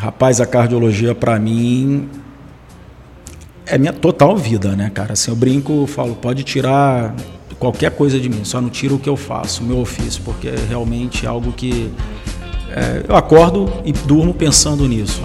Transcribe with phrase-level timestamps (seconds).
[0.00, 2.08] Rapaz, a cardiologia para mim
[3.66, 5.12] é minha total vida, né, cara?
[5.12, 7.14] Assim, eu brinco, falo, pode tirar
[7.58, 10.48] qualquer coisa de mim, só não tira o que eu faço, o meu ofício, porque
[10.48, 11.92] é realmente algo que
[12.70, 15.20] é, eu acordo e durmo pensando nisso.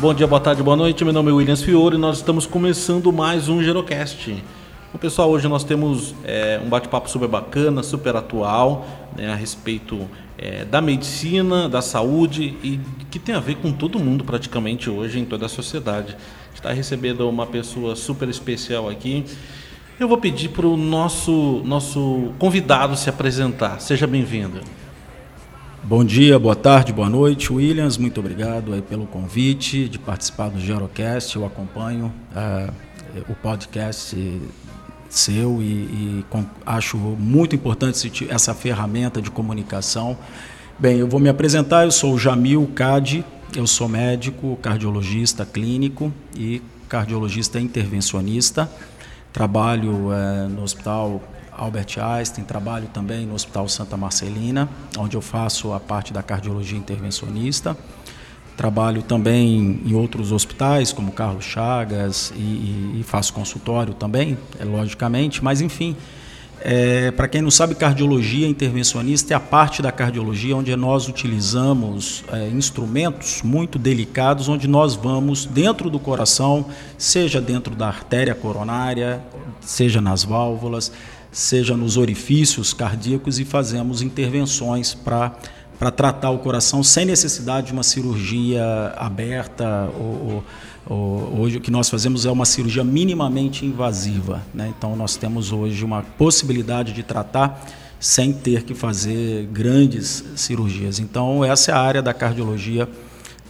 [0.00, 1.04] Bom dia, boa tarde, boa noite.
[1.04, 4.32] Meu nome é Williams Fiore e nós estamos começando mais um Gerocast.
[4.90, 10.08] Bom, pessoal, hoje nós temos é, um bate-papo super bacana, super atual, né, a respeito
[10.38, 12.80] é, da medicina, da saúde e
[13.10, 16.16] que tem a ver com todo mundo praticamente hoje em toda a sociedade.
[16.54, 19.26] Está recebendo uma pessoa super especial aqui.
[19.98, 23.78] Eu vou pedir para o nosso, nosso convidado se apresentar.
[23.82, 24.60] Seja bem-vindo.
[25.82, 27.96] Bom dia, boa tarde, boa noite, Williams.
[27.96, 31.34] Muito obrigado aí pelo convite de participar do Gerocast.
[31.34, 32.72] Eu acompanho uh,
[33.30, 34.14] o podcast
[35.08, 40.18] seu e, e com, acho muito importante essa ferramenta de comunicação.
[40.78, 41.84] Bem, eu vou me apresentar.
[41.84, 43.24] Eu sou o Jamil Cade.
[43.56, 48.70] Eu sou médico, cardiologista clínico e cardiologista intervencionista.
[49.32, 51.22] Trabalho uh, no Hospital
[51.60, 54.66] Albert Einstein, trabalho também no Hospital Santa Marcelina,
[54.98, 57.76] onde eu faço a parte da cardiologia intervencionista.
[58.56, 65.44] Trabalho também em outros hospitais, como Carlos Chagas, e, e faço consultório também, é, logicamente,
[65.44, 65.94] mas enfim.
[66.62, 72.22] É, Para quem não sabe, cardiologia intervencionista é a parte da cardiologia onde nós utilizamos
[72.30, 76.66] é, instrumentos muito delicados, onde nós vamos dentro do coração,
[76.98, 79.22] seja dentro da artéria coronária,
[79.60, 80.92] seja nas válvulas,
[81.32, 85.32] seja nos orifícios cardíacos e fazemos intervenções para
[85.80, 89.88] para tratar o coração sem necessidade de uma cirurgia aberta.
[89.98, 90.44] Ou,
[90.86, 94.42] ou, hoje o que nós fazemos é uma cirurgia minimamente invasiva.
[94.52, 94.70] Né?
[94.76, 97.64] Então nós temos hoje uma possibilidade de tratar
[97.98, 100.98] sem ter que fazer grandes cirurgias.
[100.98, 102.86] Então essa é a área da cardiologia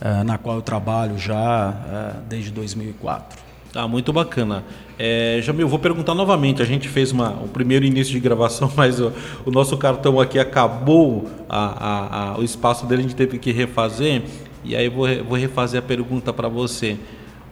[0.00, 3.49] eh, na qual eu trabalho já eh, desde 2004.
[3.74, 4.64] Ah, muito bacana.
[4.98, 6.60] É, Jamil, vou perguntar novamente.
[6.60, 9.12] A gente fez uma, o primeiro início de gravação, mas o,
[9.46, 13.52] o nosso cartão aqui acabou a, a, a, o espaço dele, a gente teve que
[13.52, 14.22] refazer.
[14.64, 16.98] E aí vou, vou refazer a pergunta para você.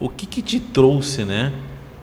[0.01, 1.53] O que, que te trouxe né,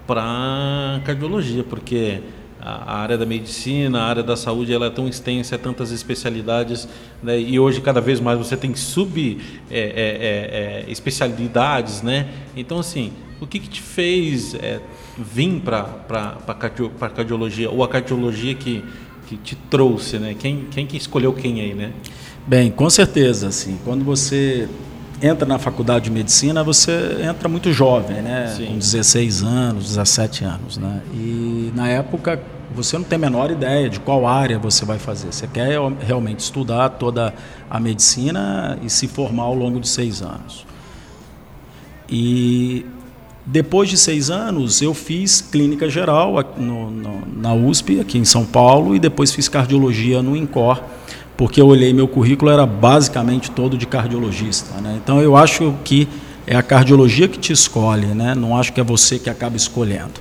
[0.08, 1.64] para cardiologia?
[1.64, 2.22] Porque
[2.68, 6.88] a área da medicina, a área da saúde, ela é tão extensa, é tantas especialidades,
[7.22, 7.40] né?
[7.40, 9.38] e hoje cada vez mais você tem sub
[9.70, 12.28] é, é, é, é especialidades, né?
[12.58, 14.80] Então assim, o que, que te fez é,
[15.16, 18.84] vir para a cardio, cardiologia, ou a cardiologia que,
[19.28, 20.36] que te trouxe, né?
[20.38, 21.92] Quem, quem que escolheu quem aí, né?
[22.48, 24.68] Bem, com certeza, assim, quando você
[25.22, 28.54] entra na faculdade de medicina, você entra muito jovem, né?
[28.58, 28.66] Sim.
[28.66, 31.02] Com 16 anos, 17 anos, né?
[31.14, 32.42] E na época
[32.74, 35.32] você não tem a menor ideia de qual área você vai fazer.
[35.32, 37.34] Você quer realmente estudar toda
[37.70, 40.66] a medicina e se formar ao longo de seis anos.
[42.10, 42.86] E
[43.46, 48.44] depois de seis anos, eu fiz clínica geral no, no, na USP, aqui em São
[48.44, 50.82] Paulo, e depois fiz cardiologia no INCOR,
[51.38, 54.82] porque eu olhei meu currículo, era basicamente todo de cardiologista.
[54.82, 55.00] Né?
[55.04, 56.08] Então eu acho que
[56.48, 58.36] é a cardiologia que te escolhe, né?
[58.36, 60.14] não acho que é você que acaba escolhendo.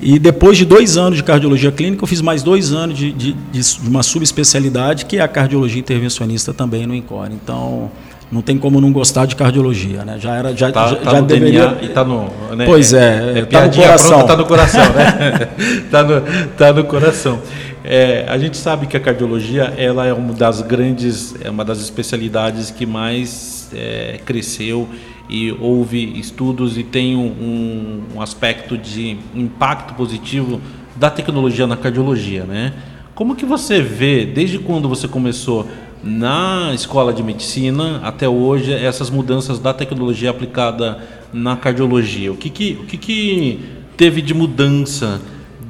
[0.00, 3.32] E depois de dois anos de cardiologia clínica, eu fiz mais dois anos de, de,
[3.32, 7.28] de uma subespecialidade, que é a cardiologia intervencionista também no INCOR.
[7.32, 7.90] Então
[8.30, 10.18] não tem como não gostar de cardiologia, né?
[10.20, 11.68] Já era, já, tá, já, tá já deveria.
[11.68, 12.30] DNA e tá no.
[12.54, 12.64] Né?
[12.66, 14.08] Pois é, é, é tá no coração.
[14.10, 15.48] Pronta, tá no coração, né?
[15.90, 16.20] tá, no,
[16.56, 17.40] tá no coração.
[17.82, 21.80] É, a gente sabe que a cardiologia ela é uma das grandes, é uma das
[21.80, 24.88] especialidades que mais é, cresceu
[25.28, 30.60] e houve estudos e tem um, um aspecto de impacto positivo
[30.96, 32.72] da tecnologia na cardiologia, né?
[33.14, 35.66] Como que você vê desde quando você começou
[36.02, 40.98] na escola de medicina até hoje essas mudanças da tecnologia aplicada
[41.32, 42.32] na cardiologia?
[42.32, 43.60] O que, que, o que, que
[43.96, 45.20] teve de mudança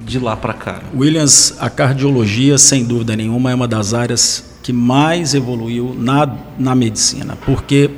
[0.04, 0.82] de lá para cá?
[0.94, 6.74] Williams, a cardiologia, sem dúvida nenhuma, é uma das áreas que mais evoluiu na, na
[6.74, 7.88] medicina, porque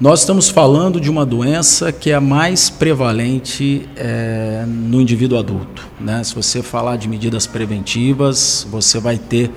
[0.00, 5.86] nós estamos falando de uma doença que é a mais prevalente é, no indivíduo adulto.
[6.00, 6.24] Né?
[6.24, 9.50] Se você falar de medidas preventivas, você vai ter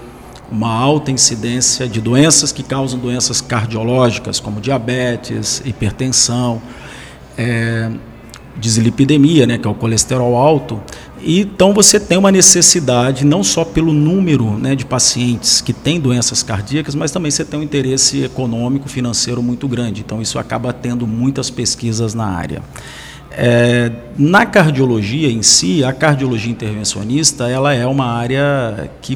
[0.51, 6.61] uma alta incidência de doenças que causam doenças cardiológicas, como diabetes, hipertensão.
[7.37, 7.89] É,
[8.57, 10.79] dislipidemia, né, que é o colesterol alto.
[11.25, 16.43] Então você tem uma necessidade não só pelo número né, de pacientes que têm doenças
[16.43, 20.01] cardíacas, mas também você tem um interesse econômico, financeiro muito grande.
[20.01, 22.61] Então isso acaba tendo muitas pesquisas na área.
[23.35, 29.13] É, na cardiologia em si, a cardiologia intervencionista, ela é uma área que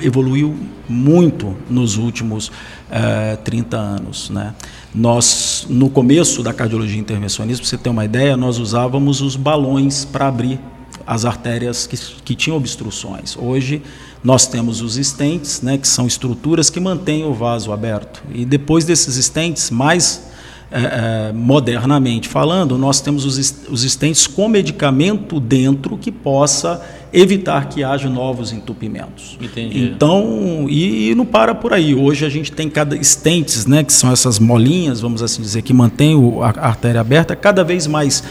[0.00, 0.56] evoluiu
[0.88, 2.50] muito nos últimos
[2.90, 4.30] é, 30 anos.
[4.30, 4.54] Né?
[4.94, 10.04] Nós, no começo da cardiologia intervencionista, para você ter uma ideia, nós usávamos os balões
[10.04, 10.58] para abrir
[11.06, 13.36] as artérias que, que tinham obstruções.
[13.36, 13.82] Hoje,
[14.24, 18.22] nós temos os estentes, né, que são estruturas que mantêm o vaso aberto.
[18.32, 20.27] E depois desses estentes, mais
[20.70, 27.70] é, é, modernamente falando, nós temos os, os estentes com medicamento dentro que possa evitar
[27.70, 29.38] que haja novos entupimentos.
[29.40, 29.82] Entendi.
[29.82, 31.94] Então, e, e, não para por aí.
[31.94, 35.72] Hoje a gente tem cada estentes, né, que são essas molinhas, vamos assim dizer, que
[35.72, 38.22] mantêm o, a, a artéria aberta, cada vez mais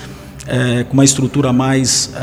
[0.45, 2.13] é, com uma estrutura mais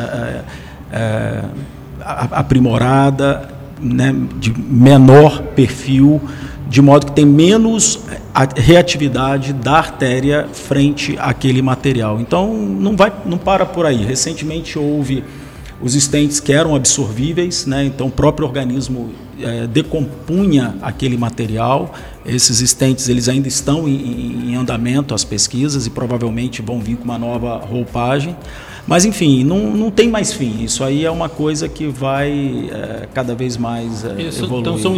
[2.00, 3.49] aprimorada,
[3.81, 6.20] né, de menor perfil
[6.66, 8.00] de modo que tem menos
[8.56, 12.20] reatividade da artéria frente àquele material.
[12.20, 14.05] Então não vai, não para por aí.
[14.05, 15.22] Recentemente houve
[15.81, 17.84] os estentes que eram absorvíveis, né?
[17.84, 21.93] então o próprio organismo é, decompunha aquele material.
[22.25, 27.05] Esses estentes eles ainda estão em, em andamento as pesquisas e provavelmente vão vir com
[27.05, 28.34] uma nova roupagem.
[28.87, 30.62] Mas enfim, não, não tem mais fim.
[30.62, 34.60] Isso aí é uma coisa que vai é, cada vez mais é, Isso, evoluir.
[34.60, 34.96] Então são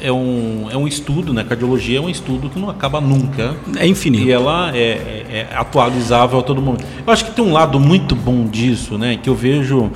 [0.00, 1.44] é um, é um estudo, né?
[1.44, 3.56] Cardiologia é um estudo que não acaba nunca.
[3.76, 4.24] É infinito.
[4.24, 6.84] E ela é, é, é atualizável a todo momento.
[7.06, 9.18] Eu acho que tem um lado muito bom disso, né?
[9.22, 9.90] Que eu vejo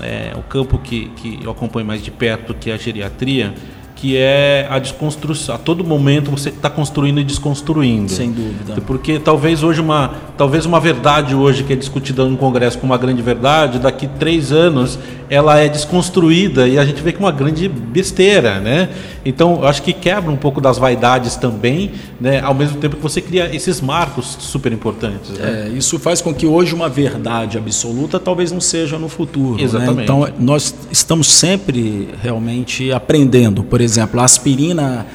[0.00, 3.54] é, o campo que, que eu acompanho mais de perto, que é a geriatria
[3.96, 5.54] que é a desconstrução.
[5.54, 8.12] A todo momento você está construindo e desconstruindo.
[8.12, 8.80] Sem dúvida.
[8.86, 12.98] Porque talvez hoje uma, talvez uma verdade hoje que é discutida no Congresso como uma
[12.98, 14.98] grande verdade, daqui três anos
[15.28, 18.88] ela é desconstruída e a gente vê que é uma grande besteira, né?
[19.24, 21.90] Então, eu acho que quebra um pouco das vaidades também,
[22.20, 22.40] né?
[22.40, 25.30] Ao mesmo tempo que você cria esses marcos super importantes.
[25.30, 25.66] Né?
[25.66, 29.56] É, isso faz com que hoje uma verdade absoluta talvez não seja no futuro.
[29.56, 29.64] Né?
[29.64, 29.96] Exatamente.
[29.96, 30.04] Né?
[30.04, 33.64] Então, nós estamos sempre realmente aprendendo.
[33.64, 35.06] Por exemplo, a aspirina,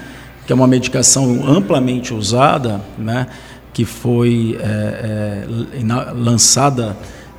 [0.45, 3.27] que é uma medicação amplamente usada, né?
[3.73, 6.97] Que foi é, é, lançada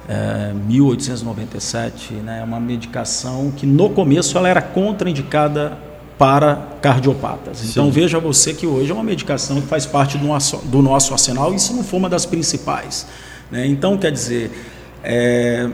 [0.09, 5.79] é, 1897, né, é uma medicação que no começo ela era contraindicada
[6.19, 7.59] para cardiopatas.
[7.59, 7.71] Sim.
[7.71, 11.13] Então veja você que hoje é uma medicação que faz parte do nosso, do nosso
[11.13, 13.07] arsenal e se não for uma das principais.
[13.51, 13.67] Né?
[13.67, 14.51] Então quer dizer,
[15.03, 15.69] é,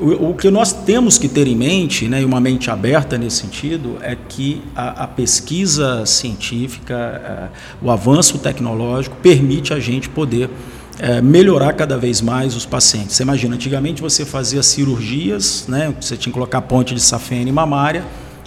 [0.00, 3.36] o, o, que nós temos que ter em mente, né, e uma mente aberta nesse
[3.36, 7.48] sentido, é que a, a pesquisa científica, é,
[7.84, 10.48] o avanço tecnológico permite a gente poder
[10.98, 13.16] é, melhorar cada vez mais os pacientes.
[13.16, 18.04] Você imagina, antigamente você fazia cirurgias, né, você tinha que colocar ponte de safena mamária.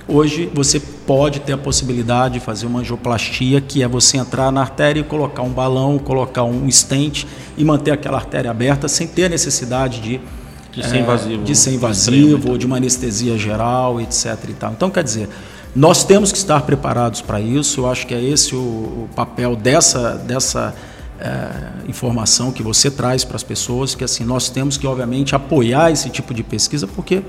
[0.08, 4.60] Hoje você pode ter a possibilidade de fazer uma angioplastia, que é você entrar na
[4.60, 7.26] artéria e colocar um balão, colocar um stent
[7.58, 10.20] e manter aquela artéria aberta sem ter a necessidade de,
[10.76, 14.38] de ser invasivo, é, de ser invasivo ou de uma anestesia geral, etc.
[14.50, 14.72] E tal.
[14.72, 15.30] Então, quer dizer,
[15.76, 17.82] nós temos que estar preparados para isso.
[17.82, 20.74] Eu acho que é esse o, o papel dessa, dessa
[21.20, 25.92] é, informação que você traz para as pessoas, que assim nós temos que obviamente apoiar
[25.92, 27.22] esse tipo de pesquisa, porque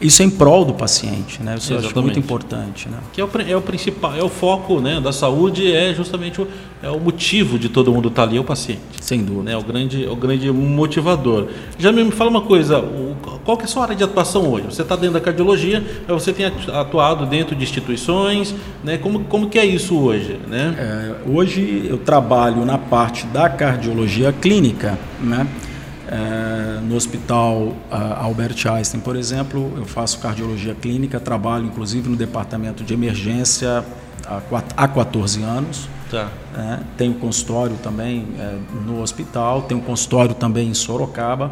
[0.00, 1.54] isso é em prol do paciente, né?
[1.56, 1.84] Isso Exatamente.
[1.84, 2.98] eu acho muito importante, né?
[3.12, 6.48] Que é o, é o, principal, é o foco, né, da saúde é justamente o,
[6.82, 8.80] é o motivo de todo mundo estar ali, é o paciente.
[9.00, 9.52] Sem dúvida.
[9.52, 11.48] É o grande, o grande motivador.
[11.78, 14.66] Já me fala uma coisa, o, qual que é a sua área de atuação hoje?
[14.66, 18.98] Você está dentro da cardiologia, você tem atuado dentro de instituições, né?
[18.98, 20.74] Como, como que é isso hoje, né?
[20.78, 25.46] É, hoje eu trabalho na parte da cardiologia clínica, né?
[26.08, 32.84] É, no Hospital Albert Einstein, por exemplo, eu faço cardiologia clínica, trabalho inclusive no departamento
[32.84, 33.84] de emergência
[34.76, 35.88] há 14 anos.
[36.10, 36.28] Tá.
[36.56, 38.54] É, tenho consultório também é,
[38.86, 41.50] no hospital, tenho consultório também em Sorocaba.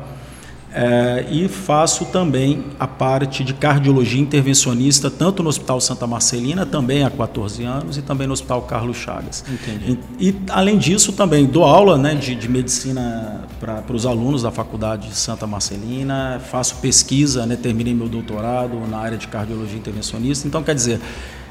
[0.76, 7.04] É, e faço também a parte de cardiologia intervencionista, tanto no Hospital Santa Marcelina, também
[7.04, 9.44] há 14 anos, e também no Hospital Carlos Chagas.
[9.48, 10.00] Entendi.
[10.18, 14.50] E, e além disso, também dou aula né, de, de medicina para os alunos da
[14.50, 20.48] Faculdade de Santa Marcelina, faço pesquisa, né, terminei meu doutorado na área de cardiologia intervencionista.
[20.48, 21.00] Então, quer dizer,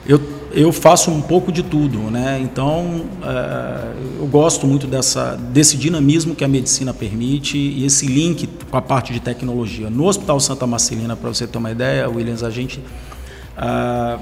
[0.05, 0.19] eu,
[0.53, 2.39] eu faço um pouco de tudo, né?
[2.39, 8.47] Então é, eu gosto muito dessa, desse dinamismo que a medicina permite e esse link
[8.69, 9.89] com a parte de tecnologia.
[9.89, 12.79] No Hospital Santa Marcelina, para você ter uma ideia, Williams, a gente
[13.57, 14.19] a,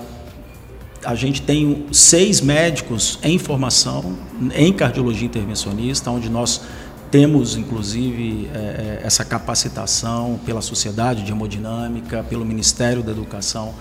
[1.03, 4.15] a gente tem seis médicos em formação
[4.55, 6.61] em cardiologia intervencionista, onde nós
[7.09, 13.73] temos, inclusive, é, essa capacitação pela Sociedade de Hemodinâmica, pelo Ministério da Educação,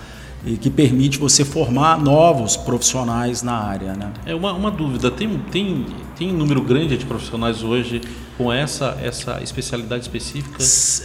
[0.45, 3.93] e que permite você formar novos profissionais na área.
[3.93, 4.11] Né?
[4.25, 5.85] É uma, uma dúvida, tem, tem,
[6.17, 8.01] tem um número grande de profissionais hoje
[8.37, 10.57] com essa, essa especialidade específica?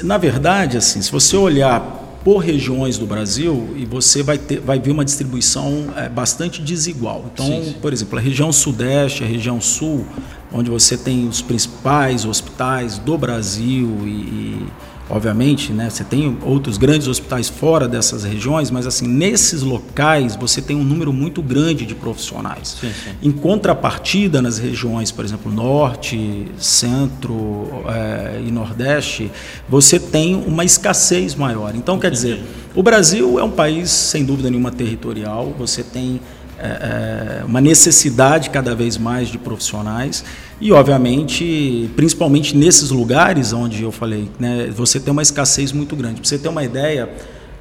[0.04, 4.80] Na verdade, assim, se você olhar por regiões do Brasil e você vai, ter, vai
[4.80, 7.24] ver uma distribuição é, bastante desigual.
[7.32, 7.74] Então, sim, sim.
[7.80, 10.04] por exemplo, a região sudeste, a região sul,
[10.52, 14.66] onde você tem os principais hospitais do Brasil e, e
[15.08, 20.60] Obviamente, né, você tem outros grandes hospitais fora dessas regiões, mas assim nesses locais você
[20.60, 22.76] tem um número muito grande de profissionais.
[22.80, 23.10] Sim, sim.
[23.22, 29.30] Em contrapartida, nas regiões, por exemplo, norte, centro é, e nordeste,
[29.68, 31.74] você tem uma escassez maior.
[31.76, 32.42] Então, quer dizer,
[32.74, 35.54] o Brasil é um país sem dúvida nenhuma territorial.
[35.56, 36.20] Você tem
[36.58, 40.24] é, uma necessidade cada vez mais de profissionais
[40.60, 46.20] e, obviamente, principalmente nesses lugares onde eu falei, né, você tem uma escassez muito grande.
[46.20, 47.10] Para você ter uma ideia,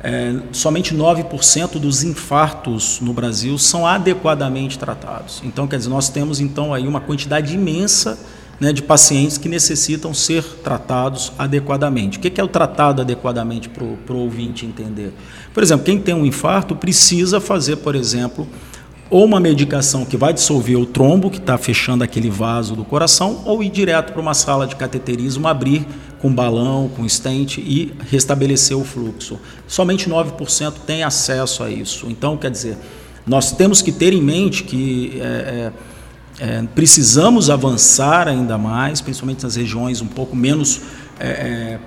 [0.02, 5.42] é, somente 9% dos infartos no Brasil são adequadamente tratados.
[5.44, 8.18] Então, quer dizer, nós temos então aí uma quantidade imensa
[8.60, 12.18] né, de pacientes que necessitam ser tratados adequadamente.
[12.18, 15.12] O que é o tratado adequadamente para o ouvinte entender?
[15.54, 18.48] Por exemplo, quem tem um infarto precisa fazer, por exemplo,
[19.10, 23.42] ou uma medicação que vai dissolver o trombo que está fechando aquele vaso do coração,
[23.46, 25.86] ou ir direto para uma sala de cateterismo, abrir
[26.20, 29.40] com balão, com stent e restabelecer o fluxo.
[29.68, 32.08] Somente 9% tem acesso a isso.
[32.10, 32.78] Então, quer dizer,
[33.28, 35.72] nós temos que ter em mente que é,
[36.40, 40.82] é, é precisamos avançar ainda mais, principalmente nas regiões um pouco menos
[41.20, 41.78] é,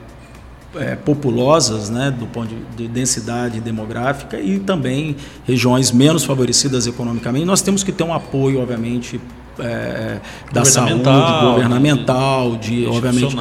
[0.78, 7.44] é, populosas, né, do ponto de, de, densidade demográfica e também regiões menos favorecidas economicamente.
[7.44, 9.20] Nós temos que ter um apoio, obviamente,
[9.58, 10.20] é,
[10.52, 11.02] da saúde,
[11.42, 13.36] governamental, de, de obviamente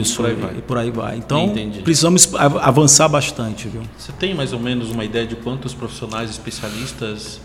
[0.00, 1.16] isso por e por aí vai.
[1.16, 1.80] Então Entendi.
[1.82, 3.82] precisamos avançar bastante, viu?
[3.98, 7.40] Você tem mais ou menos uma ideia de quantos profissionais especialistas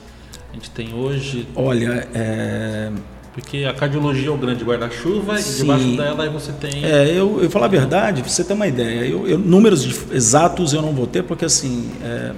[0.52, 1.48] a gente tem hoje?
[1.56, 2.92] Olha, é
[3.34, 6.84] porque a cardiologia é o grande guarda-chuva e debaixo dela aí você tem.
[6.84, 9.96] É, eu, eu falar a verdade, pra você ter uma ideia, eu, eu, números de,
[10.12, 11.90] exatos eu não vou ter, porque assim.
[12.04, 12.32] É,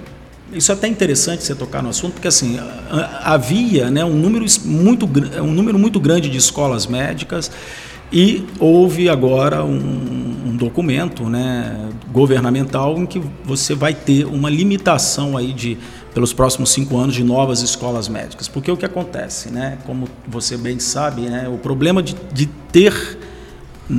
[0.54, 2.60] isso é até interessante você tocar no assunto, porque assim
[3.24, 5.10] havia né, um, número muito,
[5.42, 7.50] um número muito grande de escolas médicas
[8.12, 9.78] e houve agora um,
[10.48, 15.78] um documento né, governamental em que você vai ter uma limitação aí de
[16.14, 18.48] pelos próximos cinco anos de novas escolas médicas.
[18.48, 19.78] Porque o que acontece, né?
[19.86, 21.48] Como você bem sabe, né?
[21.48, 23.18] O problema de, de ter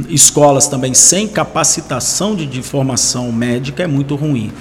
[0.08, 4.52] escolas também sem capacitação de, de, formação médica é muito ruim.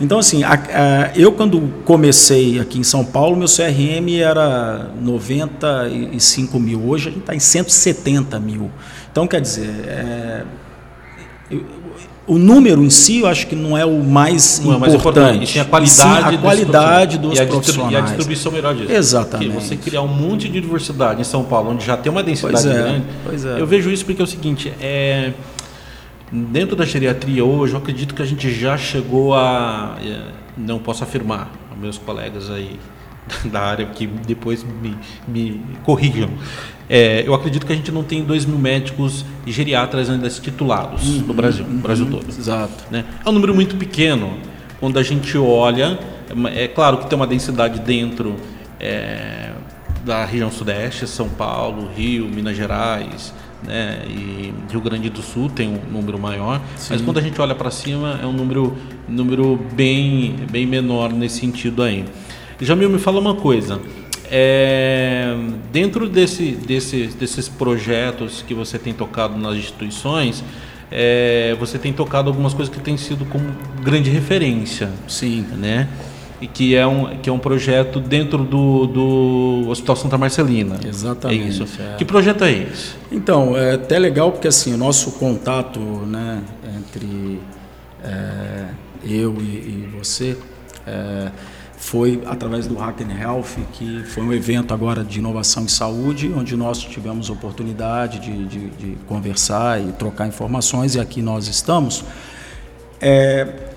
[0.00, 6.60] Então, assim, a, a, eu quando comecei aqui em São Paulo, meu CRM era 95
[6.60, 6.86] mil.
[6.86, 8.70] Hoje a gente está em 170 mil.
[9.10, 10.44] Então, quer dizer, é,
[12.26, 14.76] o número em si, eu acho que não é o mais não importante.
[14.76, 15.46] É mais importante.
[15.46, 17.92] Sim a qualidade, sim a qualidade dos, profissionais.
[17.92, 18.92] E a distribuição melhor disso.
[18.92, 19.50] Exatamente.
[19.50, 22.68] Porque você criar um monte de diversidade em São Paulo, onde já tem uma densidade
[22.68, 23.04] é, grande.
[23.24, 23.60] Pois é.
[23.60, 25.32] Eu vejo isso porque é o seguinte, é,
[26.32, 29.96] dentro da geriatria hoje, eu acredito que a gente já chegou a...
[30.02, 30.20] É,
[30.56, 32.78] não posso afirmar, meus colegas aí
[33.46, 34.96] da área que depois me,
[35.28, 36.30] me corrijam.
[36.88, 41.06] É, eu acredito que a gente não tem 2 mil médicos e geriatras ainda titulados
[41.06, 42.28] uhum, no Brasil, no Brasil uhum, todo.
[42.28, 42.84] Exato.
[42.90, 43.04] Né?
[43.24, 44.38] É um número muito pequeno.
[44.78, 45.98] Quando a gente olha,
[46.54, 48.36] é claro que tem uma densidade dentro
[48.78, 49.50] é,
[50.04, 53.32] da região sudeste, São Paulo, Rio, Minas Gerais,
[53.66, 56.88] né, e Rio Grande do Sul tem um número maior, Sim.
[56.90, 58.76] mas quando a gente olha para cima é um número,
[59.08, 62.04] número bem, bem menor nesse sentido aí.
[62.60, 63.80] Jamil, me fala uma coisa.
[64.30, 65.36] É,
[65.72, 70.42] dentro desse, desse, desses projetos que você tem tocado nas instituições,
[70.90, 73.44] é, você tem tocado algumas coisas que têm sido como
[73.82, 74.90] grande referência.
[75.08, 75.46] Sim.
[75.56, 75.88] Né?
[76.40, 80.78] E que é um, que é um projeto dentro do, do Hospital Santa Marcelina.
[80.86, 81.44] Exatamente.
[81.44, 81.82] É isso.
[81.82, 81.96] É.
[81.96, 82.94] Que projeto é esse?
[83.10, 86.42] Então, é até legal porque assim, o nosso contato né,
[86.76, 87.40] entre
[88.04, 88.64] é,
[89.02, 90.36] eu e, e você
[90.86, 91.30] é,
[91.86, 96.56] foi através do Hacken Health, que foi um evento agora de inovação em saúde, onde
[96.56, 102.04] nós tivemos oportunidade de, de, de conversar e trocar informações, e aqui nós estamos.
[103.00, 103.70] É,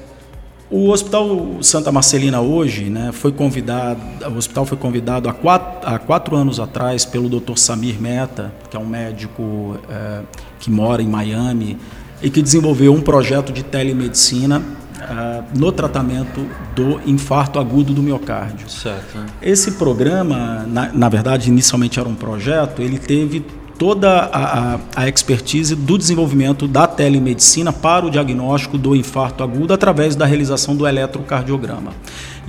[0.71, 5.99] o Hospital Santa Marcelina hoje né, foi convidado, o hospital foi convidado há quatro, há
[5.99, 7.57] quatro anos atrás pelo Dr.
[7.57, 10.21] Samir Mehta, que é um médico é,
[10.59, 11.77] que mora em Miami
[12.23, 14.63] e que desenvolveu um projeto de telemedicina
[14.99, 18.69] uh, no tratamento do infarto agudo do miocárdio.
[18.69, 19.19] Certo.
[19.41, 23.45] Esse programa, na, na verdade, inicialmente era um projeto, ele teve
[23.79, 29.73] toda a, a, a, expertise do desenvolvimento da telemedicina para o diagnóstico do infarto agudo
[29.73, 31.93] através da realização do eletrocardiograma.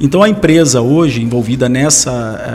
[0.02, 2.10] Então, a empresa hoje envolvida nessa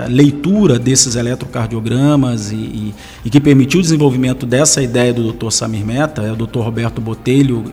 [0.08, 5.52] uh, leitura desses eletrocardiogramas e, e, e, que permitiu o desenvolvimento dessa ideia do Dr.
[5.52, 6.62] Samir Meta, é o Dr.
[6.62, 7.66] Roberto Botelho,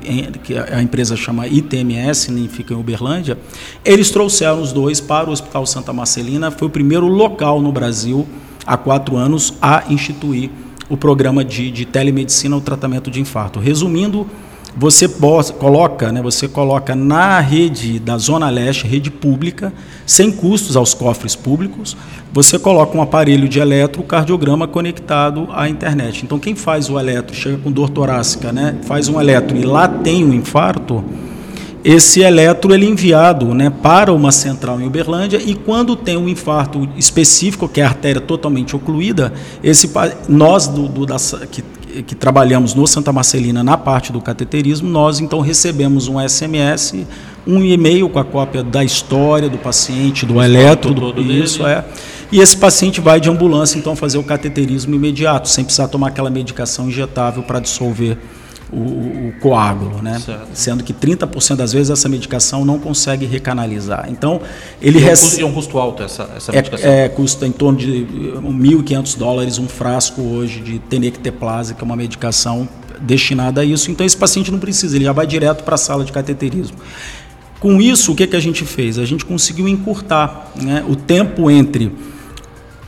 [0.44, 3.38] que a empresa chama ITMS, né, fica em Uberlândia,
[3.82, 8.28] eles trouxeram os dois para o Hospital Santa Marcelina, foi o primeiro local no Brasil
[8.66, 10.50] há quatro anos a instituir
[10.90, 13.58] o programa de, de telemedicina, o tratamento de infarto.
[13.58, 14.26] Resumindo,
[14.76, 15.08] você
[15.58, 19.72] coloca, né, você coloca na rede da Zona Leste, rede pública,
[20.06, 21.96] sem custos aos cofres públicos,
[22.32, 26.24] você coloca um aparelho de eletrocardiograma conectado à internet.
[26.24, 29.86] Então, quem faz o eletro, chega com dor torácica, né, faz um eletro e lá
[29.86, 31.04] tem um infarto,
[31.84, 36.28] esse eletro ele é enviado né, para uma central em Uberlândia e quando tem um
[36.28, 39.32] infarto específico, que é a artéria totalmente ocluída,
[39.64, 39.90] esse,
[40.28, 41.16] nós do, do da,
[41.50, 41.62] que,
[42.06, 47.04] que trabalhamos no Santa Marcelina na parte do cateterismo, nós então recebemos um SMS,
[47.46, 51.84] um e-mail com a cópia da história do paciente, do eletro, do, isso é.
[52.30, 56.30] E esse paciente vai de ambulância então fazer o cateterismo imediato, sem precisar tomar aquela
[56.30, 58.16] medicação injetável para dissolver
[58.72, 60.18] o, o coágulo, né?
[60.18, 60.48] Certo.
[60.54, 64.06] Sendo que 30% das vezes essa medicação não consegue recanalizar.
[64.08, 64.40] Então,
[64.80, 66.90] ele e é, um custo, é um custo alto essa, essa é, medicação?
[66.90, 68.06] É, custa em torno de
[68.42, 72.66] 1.500 dólares um frasco hoje de tenecteplase, que é uma medicação
[73.00, 73.90] destinada a isso.
[73.90, 76.78] Então, esse paciente não precisa, ele já vai direto para a sala de cateterismo.
[77.60, 78.98] Com isso, o que, que a gente fez?
[78.98, 81.92] A gente conseguiu encurtar né, o tempo entre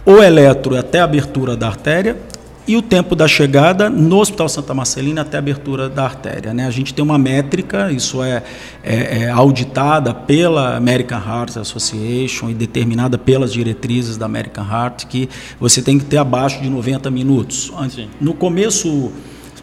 [0.04, 2.16] o eletro até a abertura da artéria
[2.66, 6.54] e o tempo da chegada no Hospital Santa Marcelina até a abertura da artéria.
[6.54, 6.66] Né?
[6.66, 8.42] A gente tem uma métrica, isso é,
[8.82, 15.28] é, é, auditada pela American Heart Association e determinada pelas diretrizes da American Heart, que
[15.60, 17.70] você tem que ter abaixo de 90 minutos.
[17.90, 18.08] Sim.
[18.18, 19.12] No começo,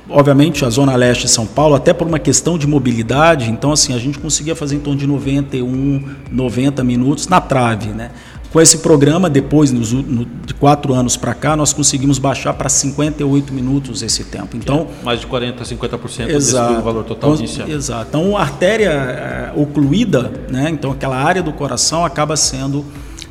[0.07, 3.95] obviamente, a Zona Leste de São Paulo, até por uma questão de mobilidade, então assim,
[3.95, 8.11] a gente conseguia fazer em torno de 91, 90 minutos na trave, né?
[8.51, 12.67] Com esse programa, depois, nos, no, de quatro anos para cá, nós conseguimos baixar para
[12.67, 14.57] 58 minutos esse tempo.
[14.57, 17.69] Então, é, mais de 40% a 50% exato, do valor total inicial.
[17.69, 18.07] Exato.
[18.09, 22.85] Então, a artéria é, ocluída, né, então aquela área do coração acaba sendo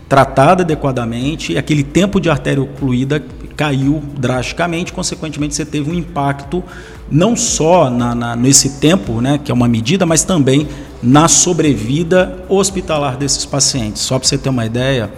[0.08, 3.22] tratada adequadamente e aquele tempo de artéria ocluída
[3.60, 6.64] caiu drasticamente, consequentemente você teve um impacto
[7.10, 10.66] não só na, na, nesse tempo, né, que é uma medida, mas também
[11.02, 14.00] na sobrevida hospitalar desses pacientes.
[14.00, 15.12] Só para você ter uma ideia,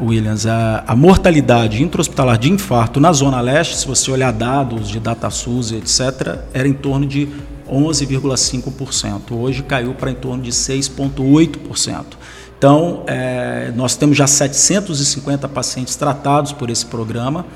[0.00, 4.98] Williams, a, a mortalidade intra-hospitalar de infarto na Zona Leste, se você olhar dados de
[4.98, 7.28] DataSUS, etc., era em torno de
[7.70, 9.30] 11,5%.
[9.30, 12.04] Hoje caiu para em torno de 6,8%.
[12.58, 17.46] Então, é, nós temos já 750 pacientes tratados por esse programa.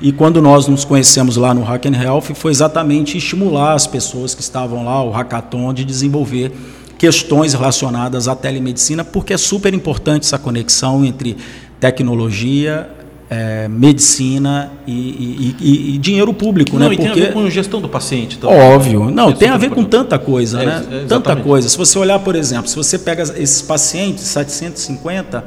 [0.00, 4.34] E quando nós nos conhecemos lá no Hack and Health, foi exatamente estimular as pessoas
[4.34, 6.52] que estavam lá, o hackathon, de desenvolver
[6.98, 11.36] questões relacionadas à telemedicina, porque é super importante essa conexão entre
[11.78, 12.88] tecnologia,
[13.28, 16.94] é, medicina e, e, e, dinheiro público, não, né?
[16.94, 17.12] E porque...
[17.12, 18.38] tem a ver com gestão do paciente.
[18.38, 18.56] Também.
[18.56, 20.84] Óbvio, não, tem a ver com tanta coisa, é, né?
[20.90, 21.68] É, tanta coisa.
[21.68, 25.44] Se você olhar, por exemplo, se você pega esses pacientes, 750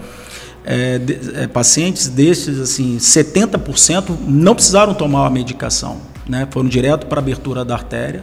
[0.67, 6.45] é, de, é, pacientes destes, assim, 70% não precisaram tomar a medicação, né?
[6.51, 8.21] Foram direto para a abertura da artéria.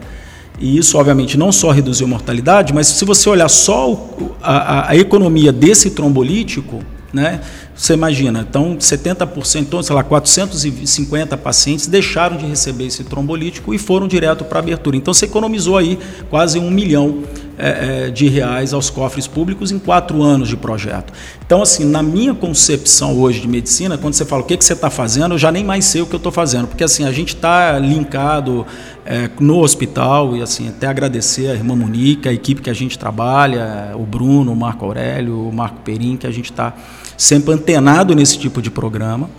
[0.59, 4.91] E isso, obviamente, não só reduziu a mortalidade, mas se você olhar só o, a,
[4.91, 6.81] a, economia desse trombolítico,
[7.11, 7.41] né,
[7.75, 13.77] você imagina, então 70%, então, sei lá, 450 pacientes deixaram de receber esse trombolítico e
[13.77, 14.95] foram direto para a abertura.
[14.95, 15.97] Então você economizou aí
[16.29, 17.23] quase um milhão
[17.57, 21.13] é, é, de reais aos cofres públicos em quatro anos de projeto.
[21.45, 24.73] Então, assim, na minha concepção hoje de medicina, quando você fala o que, que você
[24.73, 27.11] está fazendo, eu já nem mais sei o que eu estou fazendo, porque assim, a
[27.11, 28.65] gente está linkado
[29.05, 32.97] é, no hospital e assim, até agradecer a irmã Monique, a equipe que a gente
[32.97, 36.73] trabalha, o Bruno, o Marco Aurélio, o Marco Perim, que a gente está
[37.17, 39.29] sempre antenado nesse tipo de programa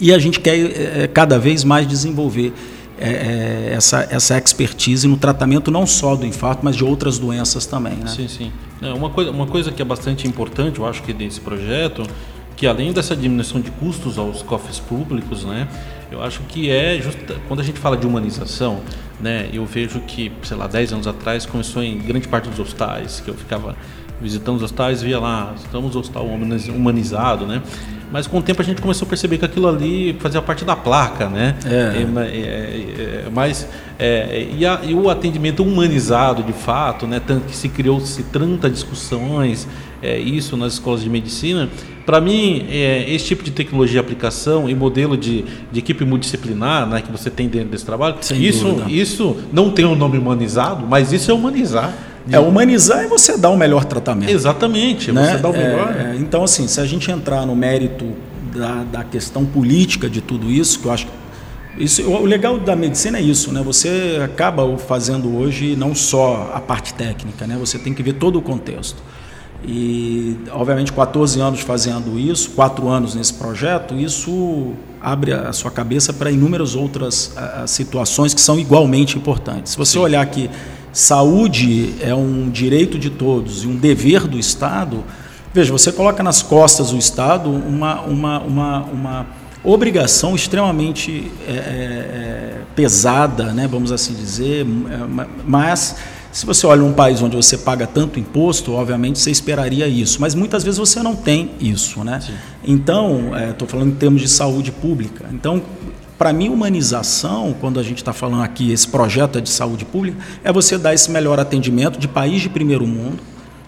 [0.00, 2.52] e a gente quer é, cada vez mais desenvolver
[2.98, 7.66] é, é, essa, essa expertise no tratamento não só do infarto, mas de outras doenças
[7.66, 7.94] também.
[7.94, 8.06] Né?
[8.06, 8.52] Sim, sim.
[8.80, 12.04] É, uma, coisa, uma coisa que é bastante importante, eu acho que desse projeto,
[12.56, 15.66] que além dessa diminuição de custos aos cofres públicos, né,
[16.10, 18.80] eu acho que é justa, quando a gente fala de humanização,
[19.20, 23.20] né, eu vejo que, sei lá, 10 anos atrás começou em grande parte dos hospitais,
[23.20, 23.76] que eu ficava
[24.20, 27.60] visitando os hospitais, via lá, estamos hospital humanizado, né?
[28.14, 30.76] Mas com o tempo a gente começou a perceber que aquilo ali fazia parte da
[30.76, 31.56] placa, né?
[31.66, 31.98] É.
[31.98, 33.66] é, é, é mas
[34.56, 37.20] e, a, e, o atendimento humanizado, de fato, né?
[37.20, 39.66] Tanto que se criou-se tanta discussões,
[40.00, 41.68] é, isso nas escolas de medicina,
[42.06, 47.10] Para mim, esse tipo de tecnologia, aplicação e modelo de, de equipe multidisciplinar né, que
[47.10, 51.34] você tem dentro desse trabalho, isso, isso não tem um nome humanizado, mas isso é
[51.34, 51.92] humanizar.
[52.30, 54.30] É humanizar e você dar o melhor tratamento.
[54.30, 55.32] Exatamente, né?
[55.32, 55.94] você dá o melhor.
[55.94, 58.12] É, então, assim, se a gente entrar no mérito
[58.54, 61.12] da, da questão política de tudo isso, que eu acho que
[61.76, 63.60] isso, o legal da medicina é isso, né?
[63.62, 67.56] Você acaba fazendo hoje não só a parte técnica, né?
[67.58, 69.02] Você tem que ver todo o contexto.
[69.66, 76.12] E, obviamente, 14 anos fazendo isso, 4 anos nesse projeto, isso abre a sua cabeça
[76.12, 79.72] para inúmeras outras a, situações que são igualmente importantes.
[79.72, 79.98] Se você Sim.
[79.98, 80.48] olhar que
[80.94, 85.04] saúde é um direito de todos e um dever do Estado,
[85.52, 89.26] veja, você coloca nas costas do Estado uma, uma, uma, uma
[89.64, 94.64] obrigação extremamente é, é, é pesada, né, vamos assim dizer,
[95.44, 95.96] mas
[96.34, 100.34] se você olha um país onde você paga tanto imposto, obviamente você esperaria isso, mas
[100.34, 102.20] muitas vezes você não tem isso, né?
[102.20, 102.32] Sim.
[102.64, 105.26] Então, estou é, falando em termos de saúde pública.
[105.32, 105.62] Então,
[106.18, 110.18] para mim, humanização, quando a gente está falando aqui, esse projeto é de saúde pública,
[110.42, 113.20] é você dar esse melhor atendimento de país de primeiro mundo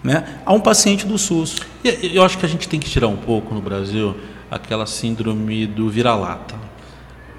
[0.03, 1.57] né, a um paciente do SUS.
[1.83, 4.15] Eu acho que a gente tem que tirar um pouco no Brasil
[4.49, 6.55] aquela síndrome do vira-lata,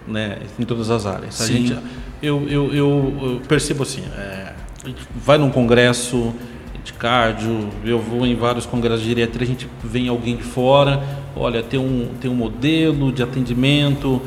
[0.07, 1.40] né, em todas as áreas.
[1.40, 1.77] A gente,
[2.23, 4.53] eu, eu, eu, percebo assim, é,
[5.16, 6.35] vai num congresso
[6.85, 11.03] de cardio, eu vou em vários congressos de geriatria, a gente vem alguém de fora,
[11.35, 14.21] olha, tem um, tem um modelo de atendimento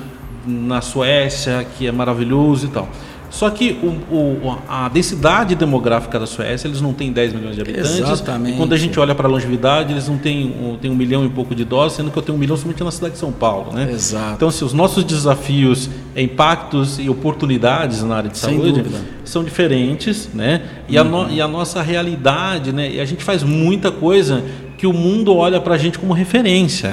[0.45, 2.87] na Suécia que é maravilhoso e tal.
[3.31, 7.61] Só que o, o, a densidade demográfica da Suécia, eles não têm 10 milhões de
[7.61, 7.97] habitantes.
[7.97, 8.55] Exatamente.
[8.55, 11.25] E quando a gente olha para a longevidade, eles não têm um, têm um milhão
[11.25, 13.31] e pouco de idosos, sendo que eu tenho um milhão somente na cidade de São
[13.31, 13.71] Paulo.
[13.71, 13.89] Né?
[13.89, 14.33] Exato.
[14.35, 18.99] Então, se os nossos desafios, impactos e oportunidades na área de Sem saúde dúvida.
[19.23, 20.63] são diferentes, né?
[20.89, 21.01] E, uhum.
[21.01, 22.91] a no, e a nossa realidade, né?
[22.91, 24.43] E a gente faz muita coisa
[24.77, 26.91] que o mundo olha para a gente como referência.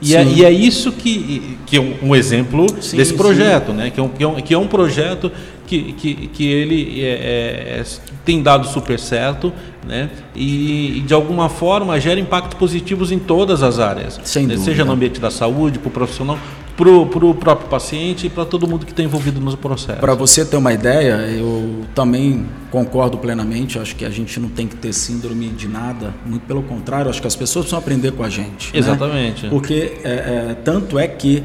[0.00, 3.90] E é, e é, isso que, que é um, exemplo sim, desse projeto, né?
[3.90, 5.32] que, é um, que, é um, que é um projeto
[5.66, 7.84] que, que, que ele é, é, é,
[8.24, 9.52] tem dado super certo
[9.86, 10.08] né?
[10.34, 14.56] e, de alguma forma gera impactos positivos em todas as áreas, né?
[14.56, 16.38] seja no ambiente da saúde, para o profissional,
[16.76, 19.98] para o próprio paciente e para todo mundo que está envolvido no processo.
[19.98, 24.66] Para você ter uma ideia, eu também concordo plenamente, acho que a gente não tem
[24.66, 28.22] que ter síndrome de nada, muito pelo contrário, acho que as pessoas precisam aprender com
[28.22, 28.72] a gente.
[28.72, 28.78] Né?
[28.78, 29.44] Exatamente.
[29.44, 29.48] Né?
[29.50, 31.42] Porque é, é, tanto é que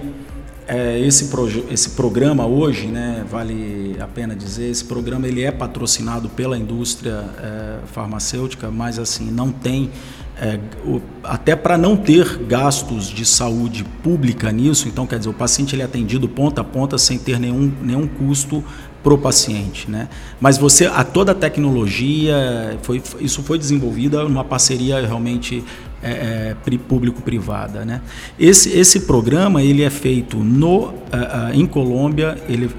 [0.67, 1.29] é, esse,
[1.69, 7.25] esse programa hoje, né, vale a pena dizer, esse programa ele é patrocinado pela indústria
[7.37, 9.89] é, farmacêutica, mas assim não tem
[10.37, 15.33] é, o, até para não ter gastos de saúde pública nisso, então quer dizer o
[15.33, 18.63] paciente ele é atendido ponta a ponta sem ter nenhum, nenhum custo
[19.03, 20.07] para o paciente, né?
[20.39, 25.63] Mas você, a toda a tecnologia, foi, isso foi desenvolvida numa parceria realmente
[26.03, 27.85] é, é, público-privada.
[27.85, 28.01] Né?
[28.39, 32.69] Esse, esse programa ele é feito no, uh, uh, em Colômbia, ele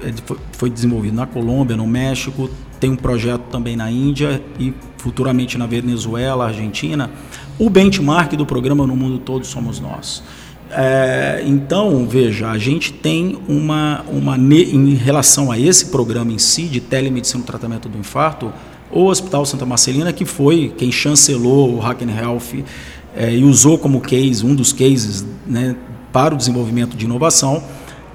[0.51, 5.65] foi desenvolvido na Colômbia, no México, tem um projeto também na Índia e futuramente na
[5.65, 7.09] Venezuela, Argentina.
[7.57, 10.23] O benchmark do programa no mundo todo somos nós.
[10.75, 16.63] É, então, veja, a gente tem uma, uma, em relação a esse programa em si,
[16.63, 18.51] de telemedicina no tratamento do infarto,
[18.91, 22.63] o Hospital Santa Marcelina, que foi quem chancelou o Hacken Health
[23.15, 25.75] é, e usou como case, um dos cases né,
[26.11, 27.63] para o desenvolvimento de inovação,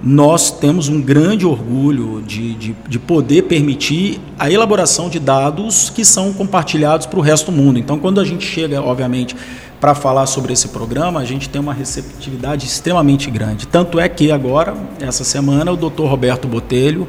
[0.03, 6.05] nós temos um grande orgulho de, de, de, poder permitir a elaboração de dados que
[6.05, 7.81] são compartilhados para o resto do mundo.
[7.81, 9.35] Então, quando a gente chega, obviamente,
[9.81, 13.67] para falar sobre esse programa, a gente tem uma receptividade extremamente grande.
[13.67, 16.05] Tanto é que agora, essa semana, o Dr.
[16.05, 17.09] Roberto Botelho,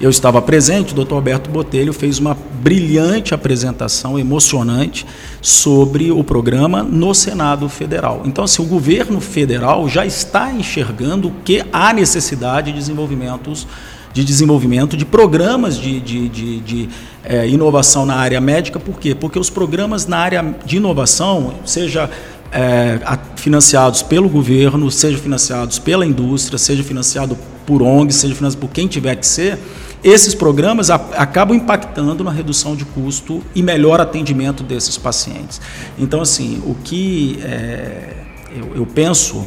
[0.00, 1.14] eu estava presente, o Dr.
[1.14, 5.04] Alberto Botelho fez uma brilhante apresentação emocionante
[5.42, 8.22] sobre o programa no Senado Federal.
[8.24, 13.66] Então, assim, o governo federal já está enxergando que há necessidade de desenvolvimentos
[14.12, 16.88] de desenvolvimento de programas de, de, de, de
[17.22, 18.80] é, inovação na área médica.
[18.80, 19.14] Por quê?
[19.14, 22.10] Porque os programas na área de inovação, seja
[22.50, 22.98] é,
[23.36, 28.88] financiados pelo governo, seja financiados pela indústria, seja financiado por ONG, seja financiado por quem
[28.88, 29.58] tiver que ser,
[30.02, 35.60] esses programas acabam impactando na redução de custo e melhor atendimento desses pacientes.
[35.98, 38.24] Então, assim, o que é,
[38.56, 39.46] eu, eu penso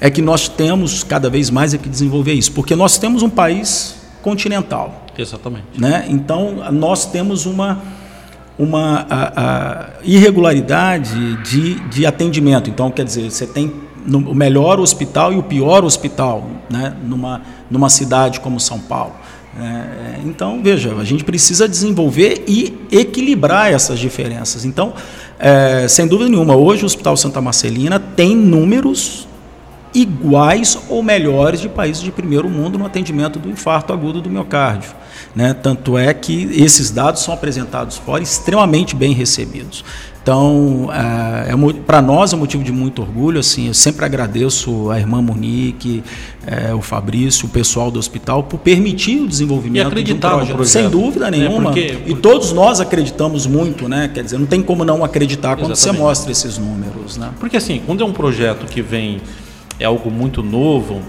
[0.00, 3.30] é que nós temos cada vez mais é que desenvolver isso, porque nós temos um
[3.30, 5.06] país continental.
[5.16, 5.80] Exatamente.
[5.80, 6.06] Né?
[6.08, 7.80] Então, nós temos uma,
[8.58, 12.68] uma a, a irregularidade de, de atendimento.
[12.68, 13.72] Então, quer dizer, você tem
[14.04, 16.94] o melhor hospital e o pior hospital né?
[17.04, 19.14] numa, numa cidade como São Paulo.
[19.58, 24.64] É, é, então, veja, a gente precisa desenvolver e equilibrar essas diferenças.
[24.64, 24.94] Então,
[25.38, 29.28] é, sem dúvida nenhuma, hoje o Hospital Santa Marcelina tem números
[29.94, 34.90] iguais ou melhores de países de primeiro mundo no atendimento do infarto agudo do miocárdio.
[35.34, 35.52] Né?
[35.52, 39.84] Tanto é que esses dados são apresentados fora extremamente bem recebidos.
[40.22, 43.40] Então, é, é para nós é um motivo de muito orgulho.
[43.40, 46.02] Assim, eu sempre agradeço a irmã Monique,
[46.46, 50.54] é, o Fabrício, o pessoal do hospital por permitir o desenvolvimento de um projeto.
[50.54, 50.66] projeto.
[50.66, 51.70] Sem dúvida nenhuma.
[51.70, 52.12] É porque, porque...
[52.12, 54.08] E todos nós acreditamos muito, né?
[54.14, 55.98] Quer dizer, não tem como não acreditar quando Exatamente.
[55.98, 57.30] você mostra esses números, né?
[57.40, 59.20] Porque assim, quando é um projeto que vem
[59.80, 61.02] é algo muito novo,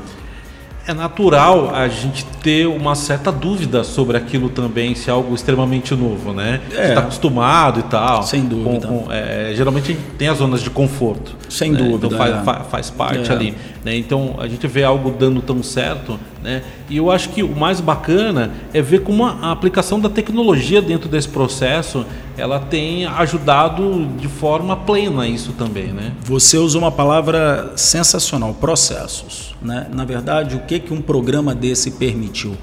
[0.85, 5.95] é natural a gente ter uma certa dúvida sobre aquilo também, se é algo extremamente
[5.95, 6.59] novo, né?
[6.75, 6.89] É.
[6.89, 8.23] está acostumado e tal.
[8.23, 8.87] Sem dúvida.
[8.87, 11.35] Com, com, é, geralmente tem as zonas de conforto.
[11.49, 11.77] Sem né?
[11.77, 12.07] dúvida.
[12.07, 12.63] Então faz, é.
[12.69, 13.33] faz parte é.
[13.33, 13.55] ali.
[13.83, 13.97] Né?
[13.97, 16.63] Então a gente vê algo dando tão certo, né?
[16.89, 21.09] E eu acho que o mais bacana é ver como a aplicação da tecnologia dentro
[21.09, 22.05] desse processo
[22.37, 26.13] ela tem ajudado de forma plena isso também, né?
[26.23, 29.87] Você usou uma palavra sensacional, processos, né?
[29.93, 32.55] Na verdade, o que que um programa desse permitiu?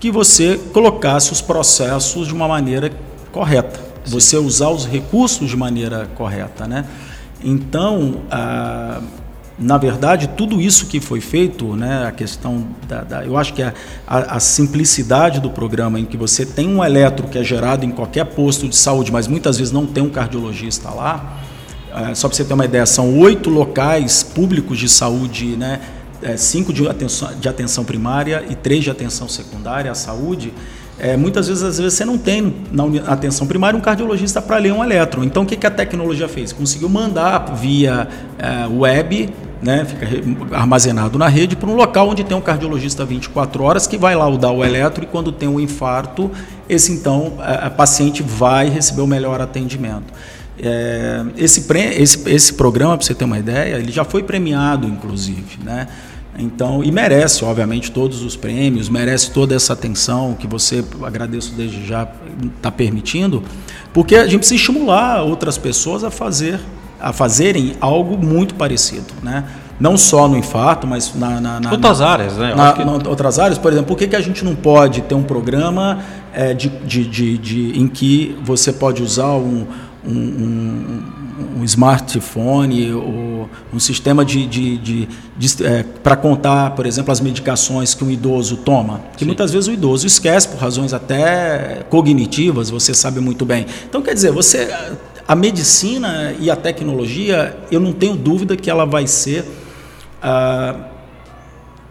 [0.00, 2.90] Que você colocasse os processos de uma maneira
[3.30, 4.10] correta, Sim.
[4.10, 6.86] você usar os recursos de maneira correta, né?
[7.44, 9.00] Então, a
[9.58, 13.62] na verdade, tudo isso que foi feito, né, a questão da, da eu acho que
[13.62, 13.72] a,
[14.06, 17.90] a, a, simplicidade do programa, em que você tem um eletro que é gerado em
[17.90, 21.38] qualquer posto de saúde, mas muitas vezes não tem um cardiologista lá,
[21.90, 25.80] é, só para você ter uma ideia, são oito locais públicos de saúde, né,
[26.20, 30.52] é, cinco de atenção, de atenção primária e três de atenção secundária à saúde,
[30.98, 34.72] é, muitas vezes, às vezes, você não tem na atenção primária um cardiologista para ler
[34.72, 35.24] um elétron.
[35.24, 36.54] Então, o que, que a tecnologia fez?
[36.54, 39.30] Conseguiu mandar via é, web
[39.62, 40.06] né, fica
[40.56, 44.28] armazenado na rede para um local onde tem um cardiologista 24 horas que vai lá
[44.36, 46.30] dar o eletro e quando tem um infarto,
[46.68, 50.12] esse então a, paciente vai receber o melhor atendimento.
[50.58, 55.58] É, esse, esse, esse programa, para você ter uma ideia, ele já foi premiado, inclusive,
[55.62, 55.86] né?
[56.38, 61.86] Então, e merece, obviamente, todos os prêmios, merece toda essa atenção que você, agradeço desde
[61.86, 62.06] já,
[62.56, 63.42] está permitindo,
[63.92, 66.60] porque a gente precisa estimular outras pessoas a fazer
[67.00, 69.44] a fazerem algo muito parecido, né?
[69.78, 72.54] Não só no infarto, mas na, na, na outras na, áreas, né?
[72.54, 73.08] Na, que...
[73.08, 75.98] Outras áreas, por exemplo, por que, que a gente não pode ter um programa
[76.32, 79.66] é, de, de, de, de, em que você pode usar um,
[80.06, 81.02] um, um,
[81.58, 87.20] um smartphone ou um sistema de, de, de, de é, para contar, por exemplo, as
[87.20, 89.26] medicações que um idoso toma, que Sim.
[89.26, 93.66] muitas vezes o idoso esquece por razões até cognitivas, você sabe muito bem.
[93.86, 94.68] Então, quer dizer, você
[95.26, 99.44] a medicina e a tecnologia, eu não tenho dúvida que ela vai ser
[100.22, 100.74] ah,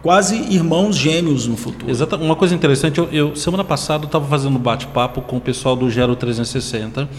[0.01, 1.91] quase irmãos gêmeos no futuro.
[1.91, 2.15] Exato.
[2.15, 5.89] Uma coisa interessante, eu, eu semana passada estava fazendo um bate-papo com o pessoal do
[5.89, 7.09] Gero 360,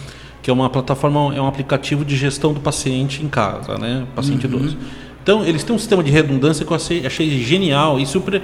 [0.41, 4.07] que é uma plataforma, é um aplicativo de gestão do paciente em casa, né?
[4.15, 4.55] Paciente uhum.
[4.55, 4.79] idoso.
[5.23, 8.41] Então, eles têm um sistema de redundância que eu achei, achei genial e super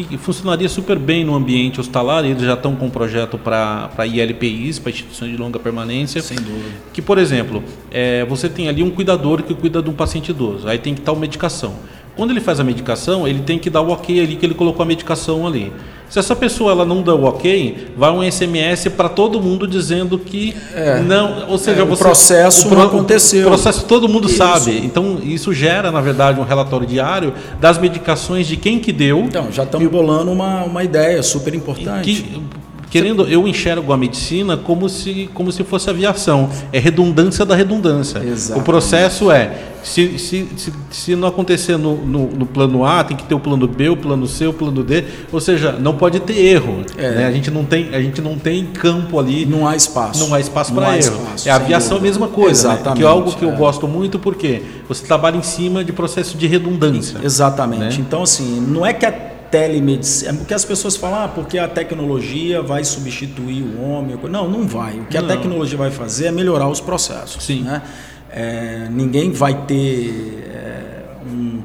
[0.00, 2.24] que funcionaria super bem no ambiente hospitalar.
[2.24, 6.22] Eles já estão com um projeto para ILPIs, para instituições de longa permanência.
[6.22, 6.70] Sem dúvida.
[6.92, 10.66] Que, por exemplo, é, você tem ali um cuidador que cuida de um paciente idoso.
[10.66, 11.74] Aí tem que estar uma medicação.
[12.16, 14.82] Quando ele faz a medicação, ele tem que dar o ok ali que ele colocou
[14.82, 15.70] a medicação ali.
[16.12, 20.18] Se essa pessoa ela não dá o ok, vai um SMS para todo mundo dizendo
[20.18, 23.46] que é, não, ou seja, é, você, o processo o pro, não aconteceu.
[23.46, 24.36] O processo todo mundo isso.
[24.36, 24.76] sabe.
[24.84, 29.20] Então isso gera, na verdade, um relatório diário das medicações de quem que deu.
[29.20, 32.22] Então já estamos bolando uma, uma ideia super importante.
[32.22, 32.42] Que,
[32.92, 36.50] querendo, eu enxergo a medicina como se, como se fosse aviação.
[36.70, 38.18] É redundância da redundância.
[38.18, 38.60] Exatamente.
[38.60, 43.16] O processo é, se, se, se, se não acontecer no, no, no, plano A, tem
[43.16, 45.04] que ter o plano B, o plano C, o plano D.
[45.32, 46.84] Ou seja, não pode ter erro.
[46.98, 47.12] É.
[47.12, 47.26] Né?
[47.28, 49.46] A, gente não tem, a gente não tem campo ali.
[49.46, 50.20] Não há espaço.
[50.20, 51.16] Não há espaço para erro.
[51.16, 52.68] Espaço, é a aviação a mesma coisa.
[52.68, 52.88] Exatamente.
[52.88, 52.96] Né?
[52.96, 53.48] Que é algo que é.
[53.48, 57.18] eu gosto muito porque você trabalha em cima de processo de redundância.
[57.24, 57.98] Exatamente.
[57.98, 58.04] Né?
[58.06, 60.30] Então, assim, não é que a telemedicina.
[60.30, 64.18] É porque as pessoas falam, ah, porque a tecnologia vai substituir o homem.
[64.30, 64.98] Não, não vai.
[64.98, 65.26] O que não.
[65.26, 67.44] a tecnologia vai fazer é melhorar os processos.
[67.44, 67.62] Sim.
[67.62, 67.82] Né?
[68.30, 70.48] É, ninguém vai ter.
[70.48, 71.62] É, um,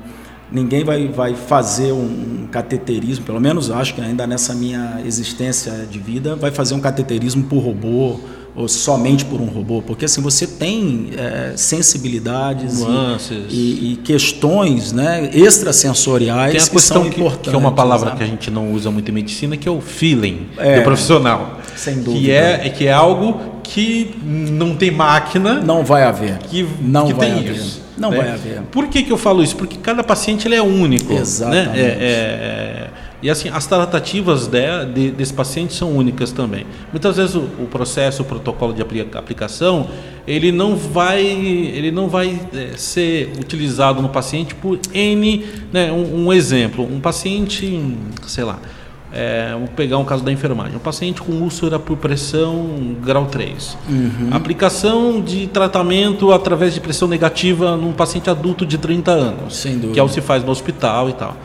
[0.52, 6.00] ninguém vai, vai fazer um cateterismo, pelo menos acho que ainda nessa minha existência de
[6.00, 8.20] vida, vai fazer um cateterismo por robô
[8.56, 14.92] ou somente por um robô, porque assim você tem é, sensibilidades e, e, e, questões
[14.92, 17.52] né, extrasensoriais tem a que são que, importantes.
[17.52, 18.16] Que é uma palavra né?
[18.18, 21.60] que a gente não usa muito em medicina, que é o feeling é, do profissional.
[21.76, 22.20] Sem dúvida.
[22.20, 25.62] Que é, que é algo que não tem máquina.
[25.62, 26.40] Não vai haver.
[26.40, 27.56] Que, não que vai tem haver.
[27.58, 27.87] isso.
[27.98, 28.18] Não né?
[28.18, 28.62] vai haver.
[28.72, 29.56] Por que, que eu falo isso?
[29.56, 31.14] Porque cada paciente ele é único.
[31.14, 31.70] Exatamente.
[31.70, 31.80] Né?
[31.80, 32.90] É, é,
[33.22, 36.66] E assim, as tratativas de, de, desse paciente são únicas também.
[36.92, 38.82] Muitas vezes o, o processo, o protocolo de
[39.18, 39.88] aplicação,
[40.28, 46.28] ele não vai, ele não vai é, ser utilizado no paciente por N, né, um,
[46.28, 48.60] um exemplo, um paciente, sei lá,
[49.12, 50.76] é, vamos pegar um caso da enfermagem.
[50.76, 53.78] Um paciente com úlcera por pressão grau 3.
[53.88, 54.30] Uhum.
[54.32, 59.58] Aplicação de tratamento através de pressão negativa num paciente adulto de 30 anos.
[59.94, 61.38] Que é o que se faz no hospital e tal.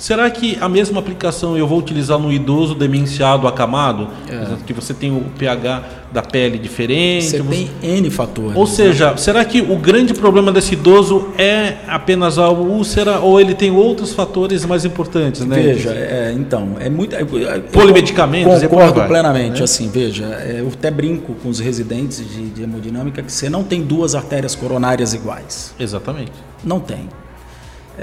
[0.00, 4.08] Será que a mesma aplicação eu vou utilizar no idoso demenciado acamado?
[4.30, 4.56] É.
[4.66, 7.26] Que você tem o pH da pele diferente.
[7.26, 7.68] Você, você...
[7.82, 8.56] tem N fatores.
[8.56, 9.18] Ou seja, né?
[9.18, 14.14] será que o grande problema desse idoso é apenas a úlcera ou ele tem outros
[14.14, 15.44] fatores mais importantes?
[15.44, 15.60] Né?
[15.60, 17.14] Veja, é, então, é muito.
[17.14, 18.62] É, é Polimedicamentos?
[18.62, 19.58] Concordo plenamente.
[19.58, 19.64] Né?
[19.64, 23.62] Assim, veja, é, eu até brinco com os residentes de, de hemodinâmica que você não
[23.62, 25.74] tem duas artérias coronárias iguais.
[25.78, 26.32] Exatamente.
[26.64, 27.06] Não tem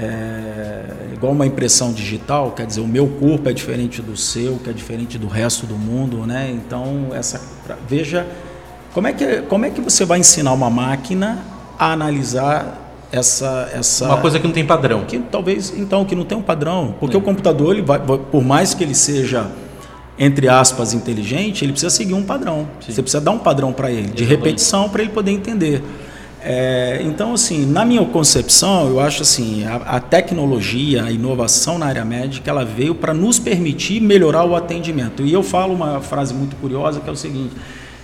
[0.00, 4.70] é, igual uma impressão digital, quer dizer, o meu corpo é diferente do seu, que
[4.70, 6.48] é diferente do resto do mundo, né?
[6.54, 7.40] Então, essa
[7.88, 8.24] veja
[8.94, 11.44] como é que como é que você vai ensinar uma máquina
[11.76, 15.04] a analisar essa essa uma coisa que não tem padrão.
[15.04, 17.18] Que talvez então que não tem um padrão, porque é.
[17.18, 19.50] o computador ele vai por mais que ele seja
[20.16, 22.68] entre aspas inteligente, ele precisa seguir um padrão.
[22.80, 22.92] Sim.
[22.92, 25.82] Você precisa dar um padrão para ele, de repetição para ele poder entender.
[26.40, 31.86] É, então, assim, na minha concepção, eu acho assim, a, a, tecnologia, a inovação na
[31.86, 35.24] área médica, ela veio para nos permitir melhorar o atendimento.
[35.24, 37.54] E eu falo uma frase muito curiosa que é o seguinte: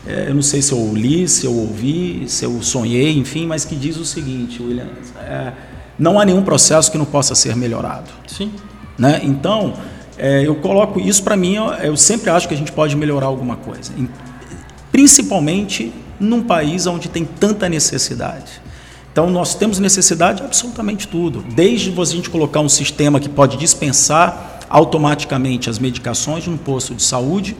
[0.07, 3.65] é, eu não sei se eu li, se eu ouvi, se eu sonhei, enfim, mas
[3.65, 5.53] que diz o seguinte, William: é,
[5.97, 8.11] não há nenhum processo que não possa ser melhorado.
[8.27, 8.51] Sim.
[8.99, 9.21] Né?
[9.23, 9.75] Então,
[10.19, 13.27] é, eu coloco isso para mim, eu, eu sempre acho que a gente pode melhorar
[13.27, 13.93] alguma coisa,
[14.91, 15.93] principalmente
[16.25, 18.63] num país onde tem tanta necessidade.
[19.13, 23.57] Então, nós temos necessidade de absolutamente tudo, desde a gente colocar um sistema que pode
[23.57, 27.57] dispensar automaticamente as medicações no posto de saúde,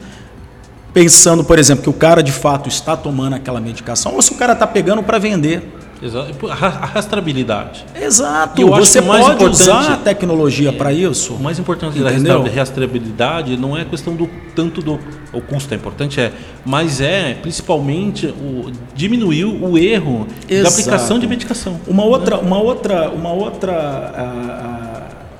[0.93, 4.35] pensando, por exemplo, que o cara de fato está tomando aquela medicação, ou se o
[4.35, 5.63] cara está pegando para vender.
[6.01, 6.47] Exato.
[6.49, 7.85] A rastreabilidade.
[7.95, 8.61] Exato.
[8.61, 11.33] Eu Você pode usar a tecnologia para isso.
[11.33, 12.43] O mais importante Entendeu?
[12.43, 14.99] da rastreabilidade não é questão do tanto do
[15.33, 16.31] o custo é importante é,
[16.65, 20.63] mas é principalmente o diminuir o erro Exato.
[20.63, 21.79] da aplicação de medicação.
[21.85, 24.94] Uma outra, uma outra, uma outra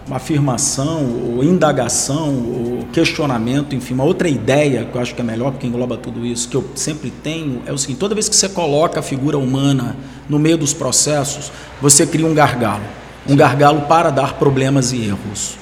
[0.07, 5.23] uma afirmação, ou indagação, ou questionamento, enfim, uma outra ideia que eu acho que é
[5.23, 8.35] melhor porque engloba tudo isso, que eu sempre tenho, é o seguinte: toda vez que
[8.35, 9.95] você coloca a figura humana
[10.29, 12.83] no meio dos processos, você cria um gargalo.
[13.25, 13.37] Um Sim.
[13.37, 15.57] gargalo para dar problemas e erros.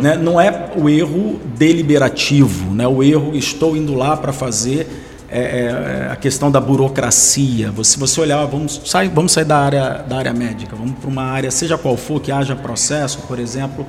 [0.00, 0.16] Né?
[0.16, 2.86] Não é o erro deliberativo, né?
[2.86, 7.72] o erro estou indo lá para fazer é, é, a questão da burocracia.
[7.82, 11.24] Se você olhar, vamos sair, vamos sair da área, da área médica, vamos para uma
[11.24, 13.86] área, seja qual for, que haja processo, por exemplo,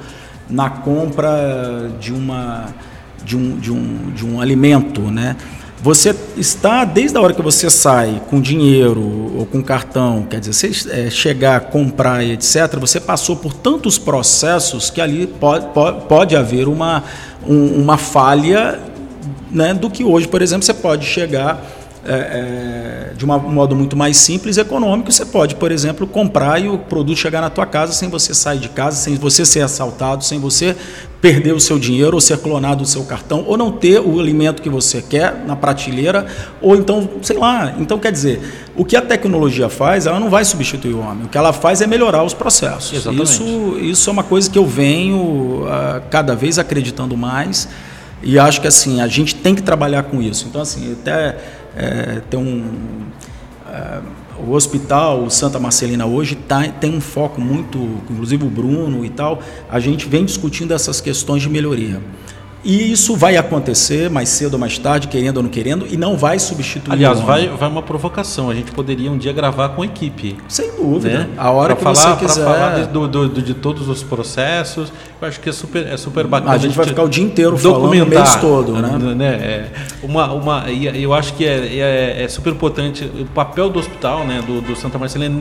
[0.50, 2.74] na compra de, uma,
[3.24, 5.02] de, um, de, um, de um alimento.
[5.02, 5.36] Né?
[5.82, 10.54] Você está, desde a hora que você sai com dinheiro ou com cartão, quer dizer,
[10.54, 16.06] você é, chegar, comprar e etc., você passou por tantos processos que ali pode, pode,
[16.06, 17.04] pode haver uma,
[17.46, 18.80] um, uma falha
[19.52, 21.64] né, do que hoje, por exemplo, você pode chegar
[22.10, 25.12] é, é, de um modo muito mais simples e econômico.
[25.12, 28.60] Você pode, por exemplo, comprar e o produto chegar na tua casa sem você sair
[28.60, 30.74] de casa, sem você ser assaltado, sem você
[31.20, 34.62] perder o seu dinheiro ou ser clonado o seu cartão, ou não ter o alimento
[34.62, 36.26] que você quer na prateleira,
[36.62, 37.76] ou então, sei lá.
[37.78, 38.40] Então, quer dizer,
[38.76, 41.26] o que a tecnologia faz, ela não vai substituir o homem.
[41.26, 42.94] O que ela faz é melhorar os processos.
[42.94, 43.24] Exatamente.
[43.24, 47.68] Isso, isso é uma coisa que eu venho uh, cada vez acreditando mais.
[48.22, 50.48] E acho que assim, a gente tem que trabalhar com isso.
[50.48, 51.38] Então, assim, até
[51.76, 52.72] é, tem um.
[53.70, 54.00] É,
[54.40, 59.42] o hospital Santa Marcelina hoje tá, tem um foco muito, inclusive o Bruno e tal,
[59.68, 62.02] a gente vem discutindo essas questões de melhoria.
[62.64, 66.18] E isso vai acontecer mais cedo ou mais tarde, querendo ou não querendo, e não
[66.18, 68.50] vai substituir Aliás, vai, vai uma provocação.
[68.50, 70.36] A gente poderia um dia gravar com a equipe.
[70.48, 71.20] Sem dúvida.
[71.20, 71.30] Né?
[71.38, 72.44] A hora pra que falar, você quiser.
[72.44, 74.92] Para falar de, do, do, de todos os processos.
[75.20, 76.54] Eu acho que é super, é super bacana.
[76.54, 78.74] A gente vai ficar o dia inteiro falando o mês todo.
[78.74, 79.16] Né?
[79.16, 79.28] né?
[79.28, 79.72] É,
[80.04, 84.42] uma, uma, eu acho que é, é, é, super importante o papel do hospital, né,
[84.46, 85.36] do, do Santa Marcelina,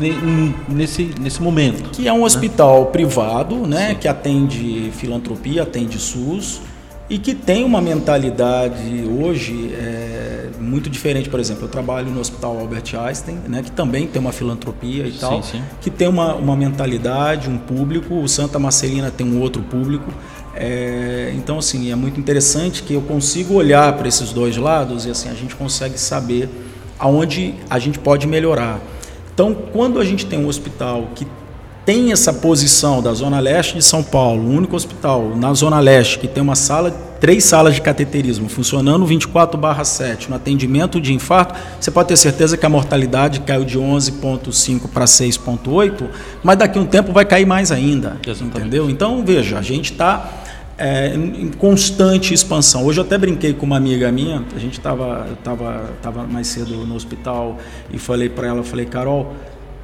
[0.68, 1.90] nesse, nesse momento.
[1.90, 2.24] Que é um né?
[2.24, 6.60] hospital privado, né, que atende filantropia, atende SUS
[7.08, 11.28] e que tem uma mentalidade hoje é, muito diferente.
[11.28, 15.12] Por exemplo, eu trabalho no Hospital Albert Einstein, né, que também tem uma filantropia e
[15.12, 15.62] sim, tal, sim.
[15.80, 18.14] que tem uma, uma mentalidade, um público.
[18.14, 20.12] O Santa Marcelina tem um outro público.
[20.54, 25.10] É, então, assim, é muito interessante que eu consigo olhar para esses dois lados e
[25.10, 26.48] assim a gente consegue saber
[26.98, 28.80] aonde a gente pode melhorar.
[29.32, 31.26] Então, quando a gente tem um hospital que
[31.86, 36.18] tem essa posição da Zona Leste de São Paulo, o único hospital na Zona Leste
[36.18, 41.92] que tem uma sala, três salas de cateterismo funcionando 24/7 no atendimento de infarto, você
[41.92, 46.08] pode ter certeza que a mortalidade caiu de 11.5 para 6.8,
[46.42, 48.58] mas daqui a um tempo vai cair mais ainda, Exatamente.
[48.58, 48.90] entendeu?
[48.90, 50.28] Então, veja, a gente está
[50.76, 52.84] é, em constante expansão.
[52.84, 56.74] Hoje eu até brinquei com uma amiga minha, a gente estava tava, tava mais cedo
[56.84, 57.58] no hospital
[57.92, 59.34] e falei para ela, falei, Carol,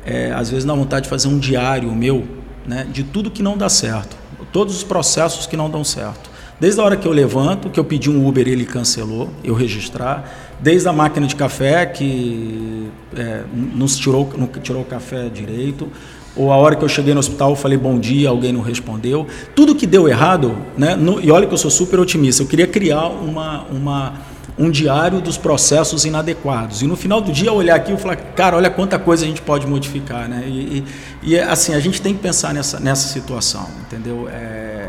[0.05, 2.25] é, às vezes dá vontade de fazer um diário meu,
[2.67, 4.17] né, de tudo que não dá certo,
[4.53, 6.31] todos os processos que não dão certo.
[6.63, 10.33] Desde a hora que eu levanto, que eu pedi um Uber ele cancelou, eu registrar.
[10.61, 15.89] Desde a máquina de café que é, não tirou, não tirou o café direito.
[16.37, 19.27] Ou a hora que eu cheguei no hospital, falei bom dia, alguém não respondeu.
[19.57, 20.95] Tudo que deu errado, né?
[20.95, 24.15] No, e olha que eu sou super otimista, eu queria criar uma, uma
[24.59, 26.83] um diário dos processos inadequados.
[26.83, 29.43] E no final do dia, olhar aqui e falar, cara, olha quanta coisa a gente
[29.43, 30.29] pode modificar.
[30.29, 30.45] Né?
[30.47, 30.85] E,
[31.23, 34.29] e, e assim, a gente tem que pensar nessa, nessa situação, entendeu?
[34.29, 34.89] É,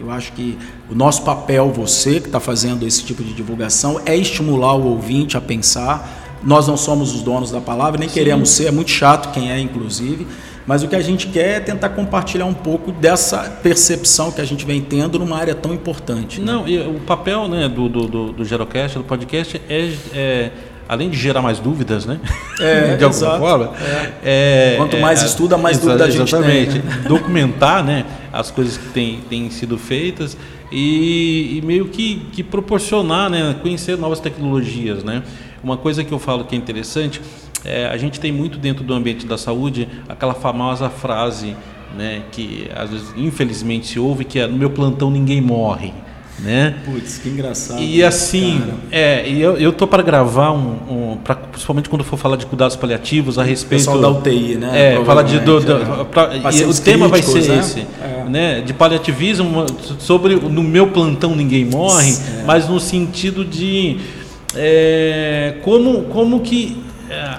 [0.00, 0.58] eu acho que
[0.90, 5.36] o nosso papel, você que está fazendo esse tipo de divulgação, é estimular o ouvinte
[5.36, 6.40] a pensar.
[6.42, 8.14] Nós não somos os donos da palavra, nem Sim.
[8.14, 10.26] queremos ser, é muito chato quem é, inclusive.
[10.66, 14.44] Mas o que a gente quer é tentar compartilhar um pouco dessa percepção que a
[14.44, 16.40] gente vem tendo numa área tão importante.
[16.40, 16.46] Né?
[16.46, 20.50] Não, e o papel né, do, do, do, do Gerocast, do podcast, é, é
[20.88, 22.20] além de gerar mais dúvidas, né?
[22.60, 23.72] É, de alguma exato, forma.
[23.80, 24.74] É.
[24.74, 26.82] É, Quanto mais é, estuda, mais exa dúvida a gente exatamente, tem.
[26.82, 27.04] Né?
[27.08, 30.36] Documentar né, as coisas que têm, têm sido feitas
[30.70, 35.02] e, e, meio que, que proporcionar, né, conhecer novas tecnologias.
[35.02, 35.22] Né?
[35.62, 37.20] Uma coisa que eu falo que é interessante
[37.64, 41.56] é, a gente tem muito dentro do ambiente da saúde aquela famosa frase
[41.96, 45.92] né, que às vezes infelizmente se ouve que é no meu plantão ninguém morre.
[46.38, 46.74] Né?
[46.84, 47.80] Putz, que engraçado.
[47.80, 48.74] E assim, cara.
[48.90, 52.74] é, eu, eu tô para gravar um, um pra, principalmente quando for falar de cuidados
[52.74, 53.84] paliativos a respeito.
[53.84, 54.94] Pessoal da UTI, né?
[54.94, 56.04] É, falar de do, do, é.
[56.04, 57.58] pra, e o tema vai ser né?
[57.58, 58.24] esse, é.
[58.28, 58.60] né?
[58.60, 59.66] De paliativismo
[60.00, 62.42] sobre no meu plantão ninguém morre, é.
[62.44, 63.98] mas no sentido de
[64.56, 66.81] é, como como que é,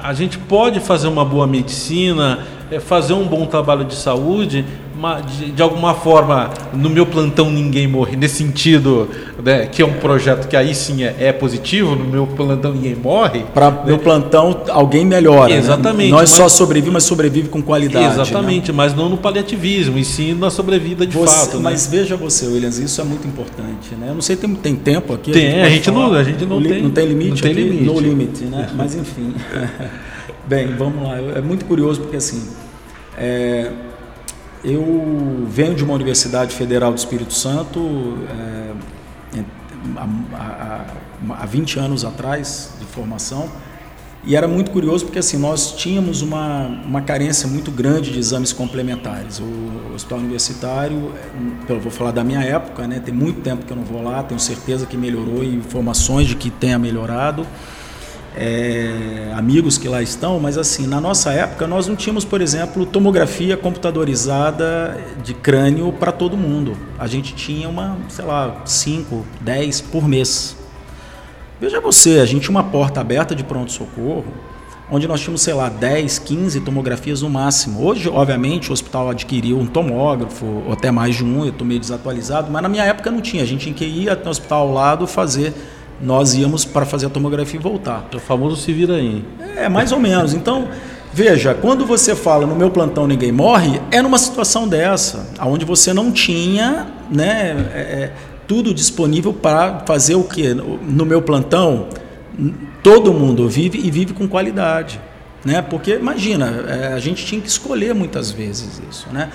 [0.03, 4.65] a gente pode fazer uma boa medicina, é, fazer um bom trabalho de saúde,
[5.21, 9.09] de, de, alguma forma, no meu plantão ninguém morre, nesse sentido,
[9.43, 12.95] né, que é um projeto que aí sim é, é positivo, no meu plantão ninguém
[12.95, 13.43] morre.
[13.53, 13.83] Para né?
[13.85, 15.49] meu plantão alguém melhora.
[15.49, 15.57] Né?
[15.57, 16.11] Exatamente.
[16.11, 16.17] Né?
[16.17, 18.13] Nós mas, só sobrevivemos, mas sobrevive com qualidade.
[18.13, 18.77] Exatamente, né?
[18.77, 21.57] mas não no paliativismo, e sim na sobrevida de você, fato.
[21.57, 21.63] Né?
[21.63, 23.95] Mas veja você, Williams, isso é muito importante.
[23.95, 24.07] Né?
[24.09, 25.31] Eu não sei, tem, tem tempo aqui?
[25.31, 27.29] Tem, a gente, a gente não, a gente não, tem, não tem limite.
[27.29, 27.61] Não tem aqui?
[27.61, 27.83] limite.
[27.83, 28.69] No limite, né?
[28.75, 29.33] mas enfim.
[30.47, 31.17] Bem, vamos lá.
[31.35, 32.41] É muito curioso porque assim.
[33.17, 33.71] É,
[34.63, 39.41] eu venho de uma Universidade Federal do Espírito Santo é,
[39.97, 40.07] há,
[40.37, 40.85] há,
[41.41, 43.49] há 20 anos atrás de formação
[44.25, 48.53] e era muito curioso porque assim nós tínhamos uma, uma carência muito grande de exames
[48.53, 49.39] complementares.
[49.39, 51.11] O hospital universitário,
[51.67, 54.23] eu vou falar da minha época, né, tem muito tempo que eu não vou lá,
[54.23, 57.45] tenho certeza que melhorou e informações de que tenha melhorado
[58.35, 62.85] é, amigos que lá estão, mas assim, na nossa época nós não tínhamos, por exemplo,
[62.85, 66.75] tomografia computadorizada de crânio para todo mundo.
[66.97, 70.57] A gente tinha uma, sei lá, 5, 10 por mês.
[71.61, 74.25] Veja você, a gente tinha uma porta aberta de pronto-socorro,
[74.91, 77.85] onde nós tínhamos, sei lá, 10, 15 tomografias no máximo.
[77.85, 81.79] Hoje, obviamente, o hospital adquiriu um tomógrafo, ou até mais de um, eu estou meio
[81.79, 83.43] desatualizado, mas na minha época não tinha.
[83.43, 85.53] A gente tinha que ir até o hospital ao lado fazer
[86.01, 88.07] nós íamos para fazer a tomografia e voltar.
[88.13, 89.23] O famoso se vira aí.
[89.55, 90.33] É, mais ou menos.
[90.33, 90.67] Então,
[91.13, 95.93] veja, quando você fala no meu plantão ninguém morre, é numa situação dessa, onde você
[95.93, 98.13] não tinha né, é, é,
[98.47, 100.53] tudo disponível para fazer o que?
[100.53, 101.87] No meu plantão,
[102.81, 104.99] todo mundo vive e vive com qualidade.
[105.45, 105.61] Né?
[105.61, 109.07] Porque, imagina, é, a gente tinha que escolher muitas vezes isso.
[109.11, 109.29] Né?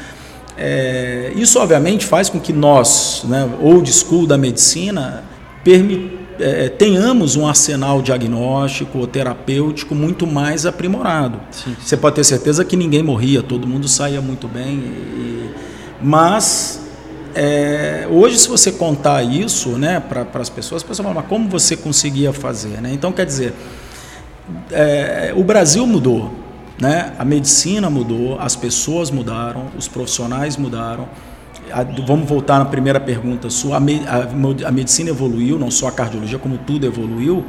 [0.57, 5.23] É, isso, obviamente, faz com que nós, né, old school da medicina,
[5.63, 11.41] permitam é, tenhamos um arsenal diagnóstico ou terapêutico muito mais aprimorado.
[11.51, 11.77] Sim.
[11.81, 14.77] Você pode ter certeza que ninguém morria, todo mundo saía muito bem.
[14.77, 15.51] E,
[16.03, 16.81] mas
[17.35, 21.49] é, hoje, se você contar isso né, para as pessoas, as pessoas falam, mas como
[21.49, 22.81] você conseguia fazer?
[22.81, 22.91] Né?
[22.93, 23.55] Então, quer dizer,
[24.71, 26.33] é, o Brasil mudou,
[26.81, 27.13] né?
[27.19, 31.09] a medicina mudou, as pessoas mudaram, os profissionais mudaram
[31.73, 33.77] a, vamos voltar na primeira pergunta sua.
[33.77, 37.45] A, a, medicina evoluiu, não só a cardiologia, como tudo evoluiu.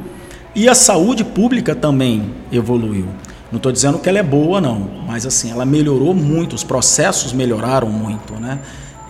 [0.54, 3.06] E a saúde pública também evoluiu.
[3.50, 7.32] Não estou dizendo que ela é boa, não, mas assim, ela melhorou muito, os processos
[7.32, 8.60] melhoraram muito, né?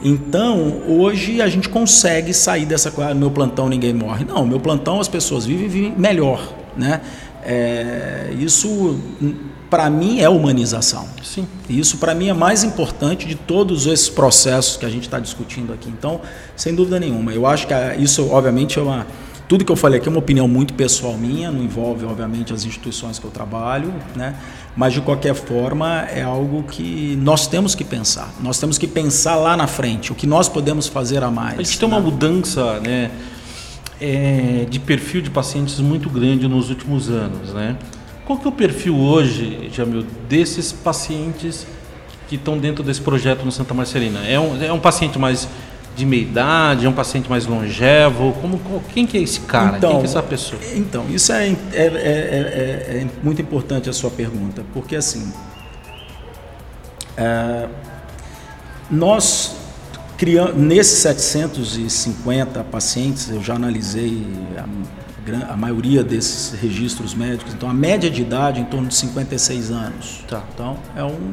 [0.02, 4.24] Então, hoje a gente consegue sair dessa coisa, ah, meu plantão ninguém morre.
[4.24, 6.40] Não, meu plantão as pessoas vivem, vivem melhor,
[6.74, 7.02] né?
[7.44, 8.98] É, isso,
[9.70, 11.06] para mim, é humanização.
[11.22, 11.46] Sim.
[11.68, 15.72] Isso, para mim, é mais importante de todos esses processos que a gente está discutindo
[15.72, 15.88] aqui.
[15.88, 16.20] Então,
[16.56, 19.06] sem dúvida nenhuma, eu acho que isso, obviamente, é uma.
[19.48, 22.64] Tudo que eu falei aqui é uma opinião muito pessoal minha, não envolve, obviamente, as
[22.64, 24.36] instituições que eu trabalho, né?
[24.76, 28.32] mas de qualquer forma é algo que nós temos que pensar.
[28.40, 31.58] Nós temos que pensar lá na frente, o que nós podemos fazer a mais.
[31.58, 32.04] A gente tem uma né?
[32.04, 33.10] mudança né,
[34.00, 37.52] é, de perfil de pacientes muito grande nos últimos anos.
[37.52, 37.76] Né?
[38.30, 41.66] Qual que é o perfil hoje, Jamil, desses pacientes
[42.28, 44.20] que estão dentro desse projeto no Santa Marcelina?
[44.24, 45.48] É um, é um paciente mais
[45.96, 48.32] de meia idade, é um paciente mais longevo?
[48.40, 49.78] Como, quem que é esse cara?
[49.78, 50.62] Então, quem que é essa pessoa?
[50.76, 55.32] Então, isso é, é, é, é, é muito importante a sua pergunta, porque assim,
[57.16, 57.66] é,
[58.88, 59.56] nós
[60.16, 64.24] criamos, nesses 750 pacientes, eu já analisei
[64.56, 64.99] a,
[65.48, 69.70] a, maioria desses registros médicos, então a média de idade é em torno de 56
[69.70, 70.24] anos.
[70.28, 70.42] Tá.
[70.52, 71.32] Então, é um,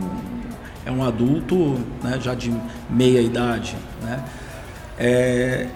[0.86, 2.54] é um adulto né, já de
[2.90, 4.24] meia idade, né?
[5.00, 5.68] É,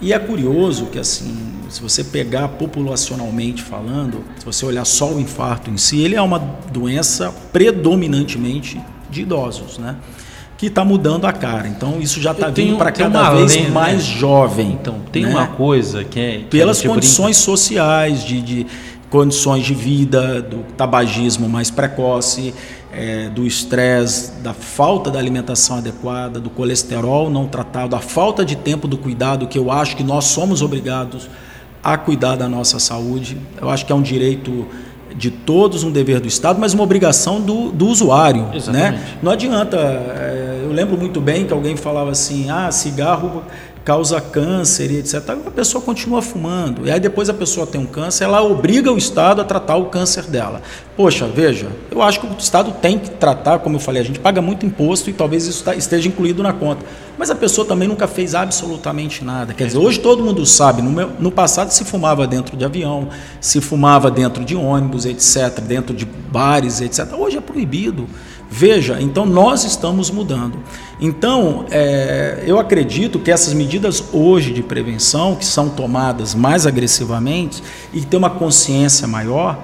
[0.00, 1.36] e é curioso que, assim,
[1.68, 6.22] se você pegar populacionalmente falando, se você olhar só o infarto em si, ele é
[6.22, 8.80] uma doença predominantemente
[9.10, 9.96] de idosos, né?
[10.58, 11.68] Que está mudando a cara.
[11.68, 14.72] Então, isso já está vindo para cada vez lenda, mais jovem.
[14.72, 15.30] Então, tem né?
[15.30, 16.38] uma coisa que é.
[16.38, 17.44] Que Pelas condições brinca.
[17.44, 18.66] sociais, de, de
[19.08, 22.52] condições de vida, do tabagismo mais precoce,
[22.92, 28.56] é, do estresse, da falta da alimentação adequada, do colesterol não tratado, da falta de
[28.56, 31.28] tempo do cuidado, que eu acho que nós somos obrigados
[31.82, 33.38] a cuidar da nossa saúde.
[33.60, 34.66] Eu acho que é um direito
[35.18, 38.44] de todos, um dever do Estado, mas uma obrigação do, do usuário.
[38.44, 38.56] Né?
[38.56, 38.92] Exatamente.
[38.92, 39.18] Né?
[39.20, 39.76] Não adianta.
[39.76, 43.42] É, eu lembro muito bem que alguém falava assim: ah, cigarro
[43.88, 45.30] causa câncer e etc.
[45.46, 46.86] A pessoa continua fumando.
[46.86, 49.86] E aí depois a pessoa tem um câncer, ela obriga o Estado a tratar o
[49.86, 50.60] câncer dela.
[50.94, 54.18] Poxa, veja, eu acho que o Estado tem que tratar, como eu falei, a gente
[54.18, 56.84] paga muito imposto e talvez isso tá, esteja incluído na conta.
[57.16, 59.54] Mas a pessoa também nunca fez absolutamente nada.
[59.54, 63.08] Quer dizer, hoje todo mundo sabe, no, meu, no passado se fumava dentro de avião,
[63.40, 67.10] se fumava dentro de ônibus, etc., dentro de bares, etc.
[67.14, 68.06] Hoje é proibido.
[68.50, 70.58] Veja, então nós estamos mudando.
[71.00, 77.62] Então, é, eu acredito que essas medidas hoje de prevenção, que são tomadas mais agressivamente
[77.92, 79.58] e que tem uma consciência maior,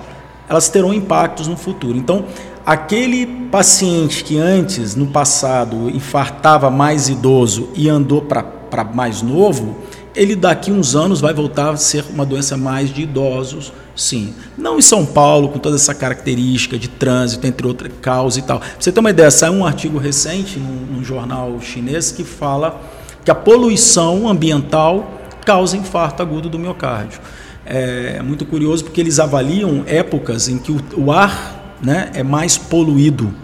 [0.48, 1.96] elas terão impactos no futuro.
[1.96, 2.26] Então,
[2.64, 9.76] aquele paciente que antes, no passado, infartava mais idoso e andou para mais novo,
[10.14, 14.32] ele daqui uns anos vai voltar a ser uma doença mais de idosos, sim.
[14.56, 18.60] Não em São Paulo, com toda essa característica de trânsito, entre outras causas e tal.
[18.60, 22.80] Pra você ter uma ideia, saiu um artigo recente num, num jornal chinês que fala
[23.24, 27.20] que a poluição ambiental causa infarto agudo do miocárdio.
[27.66, 32.56] É muito curioso porque eles avaliam épocas em que o, o ar né, é mais
[32.56, 33.34] poluído.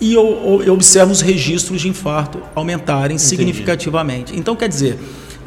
[0.00, 3.28] E eu, eu observo os registros de infarto aumentarem Entendi.
[3.28, 4.36] significativamente.
[4.36, 4.98] Então, quer dizer,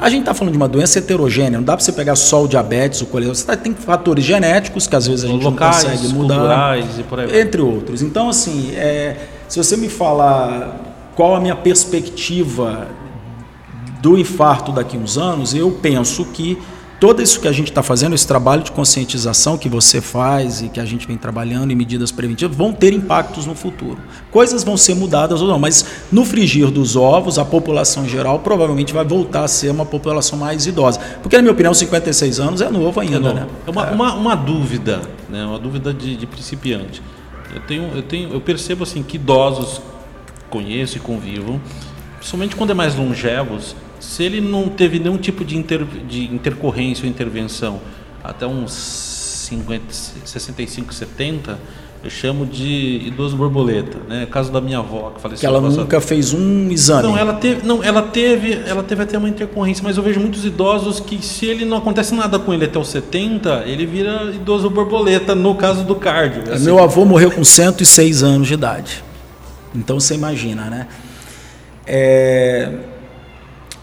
[0.02, 2.48] a gente está falando de uma doença heterogênea, não dá para você pegar só o
[2.48, 5.90] diabetes, o colesterol, você tá, tem fatores genéticos que às vezes a gente Locais, não
[5.90, 8.02] consegue mudar, e por aí entre outros.
[8.02, 9.16] Então, assim, é,
[9.48, 10.76] se você me falar
[11.14, 12.88] qual a minha perspectiva
[14.00, 16.58] do infarto daqui a uns anos, eu penso que
[17.02, 20.68] todo isso que a gente está fazendo, esse trabalho de conscientização que você faz e
[20.68, 23.98] que a gente vem trabalhando em medidas preventivas, vão ter impactos no futuro.
[24.30, 28.92] Coisas vão ser mudadas ou não, mas no frigir dos ovos, a população geral provavelmente
[28.92, 31.00] vai voltar a ser uma população mais idosa.
[31.20, 33.16] Porque, na minha opinião, 56 anos é novo ainda.
[33.16, 33.34] É, novo.
[33.34, 33.46] Né?
[33.66, 33.90] é uma, é.
[33.90, 35.44] Uma, uma, dúvida, né?
[35.44, 37.02] uma dúvida de, de principiante.
[37.52, 39.82] Eu, tenho, eu, tenho, eu percebo assim que idosos
[40.48, 41.60] conheço e convivo,
[42.18, 47.04] principalmente quando é mais longevos, se ele não teve nenhum tipo de, inter, de intercorrência
[47.04, 47.80] ou intervenção
[48.22, 49.84] até uns 50,
[50.24, 51.58] 65, 70,
[52.02, 54.26] eu chamo de idoso borboleta, né?
[54.28, 55.40] Caso da minha avó que faleceu.
[55.40, 57.04] Que ela nunca fez um exame.
[57.04, 60.44] Não, ela teve, não, ela teve, ela teve até uma intercorrência, mas eu vejo muitos
[60.44, 64.68] idosos que se ele não acontece nada com ele até os 70, ele vira idoso
[64.68, 66.52] borboleta no caso do cardio.
[66.52, 66.64] Assim.
[66.64, 69.04] Meu avô morreu com 106 anos de idade.
[69.72, 70.88] Então você imagina, né?
[71.86, 72.72] É,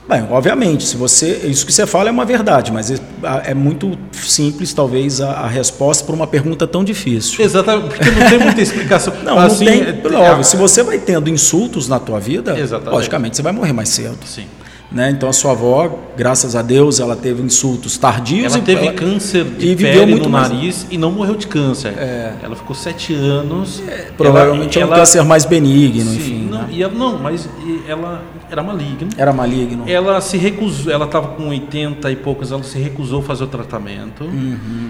[0.10, 2.98] Bem, obviamente, se você isso que você fala é uma verdade, mas é,
[3.46, 7.46] é muito simples, talvez, a, a resposta para uma pergunta tão difícil.
[7.46, 9.14] Exatamente, porque não tem muita explicação.
[9.24, 10.16] não, assim, não tem.
[10.16, 12.96] É, óbvio, se você vai tendo insultos na tua vida, Exatamente.
[12.96, 14.18] logicamente você vai morrer mais cedo.
[14.26, 14.48] Sim.
[14.92, 15.12] Né?
[15.12, 18.56] Então a sua avó, graças a Deus, ela teve insultos tardios.
[18.56, 20.50] Ela teve ela, câncer de e viveu muito no mais...
[20.50, 21.94] nariz e não morreu de câncer.
[21.96, 22.34] É.
[22.42, 23.84] Ela ficou sete anos.
[23.88, 26.48] É, provavelmente ela, é um câncer mais benigno, sim, enfim.
[26.50, 26.70] Não, né?
[26.72, 27.48] e ela, não, mas
[27.88, 29.10] ela era maligno.
[29.18, 29.84] Era maligno.
[29.88, 33.48] Ela se recusou, ela estava com 80 e poucos, ela se recusou a fazer o
[33.48, 34.24] tratamento.
[34.24, 34.90] Uhum.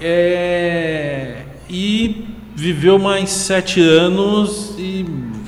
[0.00, 2.24] É, e
[2.54, 5.06] viveu mais sete anos e,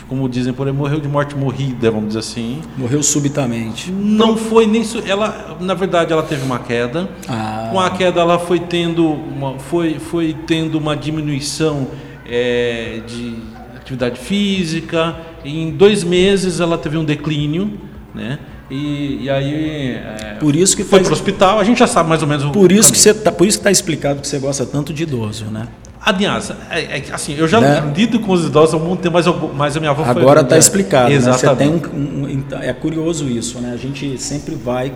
[0.09, 2.61] como dizem por aí, morreu de morte morrida, vamos dizer assim.
[2.77, 3.91] Morreu subitamente.
[3.91, 7.09] Não foi nem ela, na verdade, ela teve uma queda.
[7.29, 7.69] Ah.
[7.73, 11.89] Com a queda, ela foi tendo uma, foi, foi tendo uma diminuição
[12.25, 13.35] é, de
[13.77, 15.17] atividade física.
[15.45, 17.79] Em dois meses, ela teve um declínio,
[18.15, 18.39] né?
[18.71, 21.09] E, e, aí é, por isso que foi faz...
[21.09, 22.93] para o hospital a gente já sabe mais ou menos por isso caminho.
[22.93, 25.67] que você tá, por isso que está explicado que você gosta tanto de idoso né
[26.03, 27.93] Aliás, é, é, assim, eu já né?
[27.95, 30.57] lido com os idosos há muito tempo, mas, eu, mas a minha avó Agora está
[30.57, 31.13] explicado.
[31.13, 31.89] Exatamente.
[31.89, 31.93] Né?
[31.93, 33.73] Um, um, então, é curioso isso, né?
[33.75, 34.95] A gente sempre vai.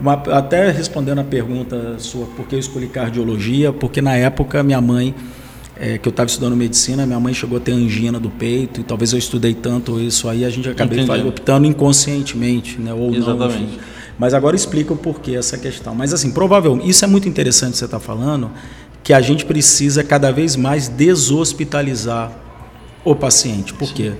[0.00, 4.80] Uma, até respondendo a pergunta sua, por que eu escolhi cardiologia, porque na época minha
[4.80, 5.14] mãe,
[5.78, 8.84] é, que eu estava estudando medicina, minha mãe chegou a ter angina do peito, e
[8.84, 12.92] talvez eu estudei tanto isso aí, a gente acabei optando inconscientemente, né?
[12.92, 13.58] Ou Exatamente.
[13.58, 13.62] não.
[13.64, 13.78] Enfim.
[14.18, 15.94] Mas agora explica o porquê essa questão.
[15.94, 18.50] Mas assim, provavelmente, isso é muito interessante você estar tá falando,
[19.02, 22.32] que a gente precisa cada vez mais deshospitalizar
[23.04, 23.74] o paciente.
[23.74, 24.12] Por quê?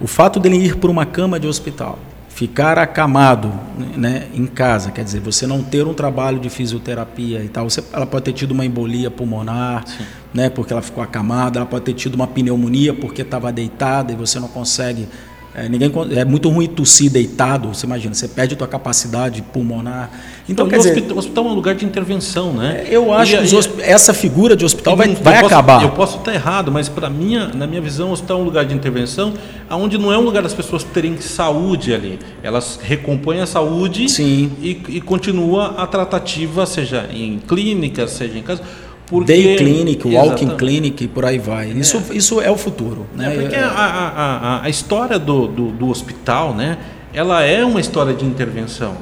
[0.00, 1.98] O fato dele ir para uma cama de hospital,
[2.34, 3.52] ficar acamado
[3.96, 7.84] né, em casa, quer dizer, você não ter um trabalho de fisioterapia e tal, você,
[7.92, 9.84] ela pode ter tido uma embolia pulmonar,
[10.32, 14.16] né, porque ela ficou acamada, ela pode ter tido uma pneumonia porque estava deitada e
[14.16, 15.06] você não consegue
[15.54, 20.10] é, ninguém, é muito ruim tossir deitado, você imagina, você perde a tua capacidade pulmonar.
[20.48, 22.84] Então, então quer dizer, hospital, o hospital é um lugar de intervenção, né?
[22.88, 25.82] É, eu acho e, que essa figura de hospital vai, vai posso, acabar.
[25.82, 28.64] Eu posso estar errado, mas para minha, na minha visão, o hospital é um lugar
[28.64, 29.34] de intervenção,
[29.70, 32.18] onde não é um lugar das pessoas terem saúde ali.
[32.42, 34.52] Elas recompõem a saúde Sim.
[34.62, 38.62] E, e continua a tratativa, seja em clínica, seja em casa
[39.06, 41.70] porque, Day clinic, walking clinic e por aí vai.
[41.70, 41.74] É.
[41.74, 43.06] Isso, isso é o futuro.
[43.14, 43.34] Né?
[43.34, 46.78] É porque a, a, a, a história do, do, do, hospital, né,
[47.12, 48.96] ela é uma história de intervenção.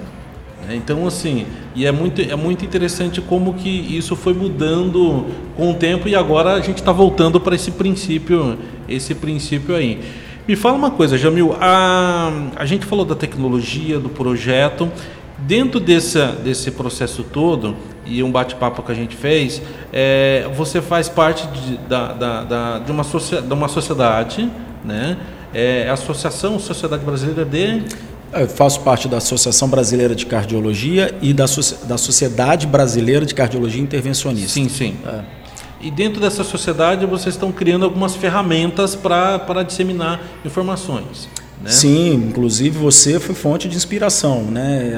[0.66, 0.74] Né?
[0.74, 5.26] Então, assim, e é muito, é muito interessante como que isso foi mudando
[5.56, 10.00] com o tempo e agora a gente está voltando para esse princípio, esse princípio aí.
[10.48, 14.90] Me fala uma coisa, Jamil, a, a gente falou da tecnologia, do projeto,
[15.38, 19.60] dentro desse, desse processo todo, e um bate-papo que a gente fez,
[19.92, 24.50] é, você faz parte de, da, da, da, de, uma, de uma sociedade,
[24.84, 25.16] né?
[25.52, 27.82] É, a Associação Sociedade Brasileira de.
[28.32, 31.46] Eu faço parte da Associação Brasileira de Cardiologia e da,
[31.84, 34.50] da Sociedade Brasileira de Cardiologia Intervencionista.
[34.50, 34.96] Sim, sim.
[35.04, 35.40] É.
[35.82, 41.28] E dentro dessa sociedade vocês estão criando algumas ferramentas para disseminar informações.
[41.62, 41.70] Né?
[41.70, 44.94] Sim, inclusive você foi fonte de inspiração, né?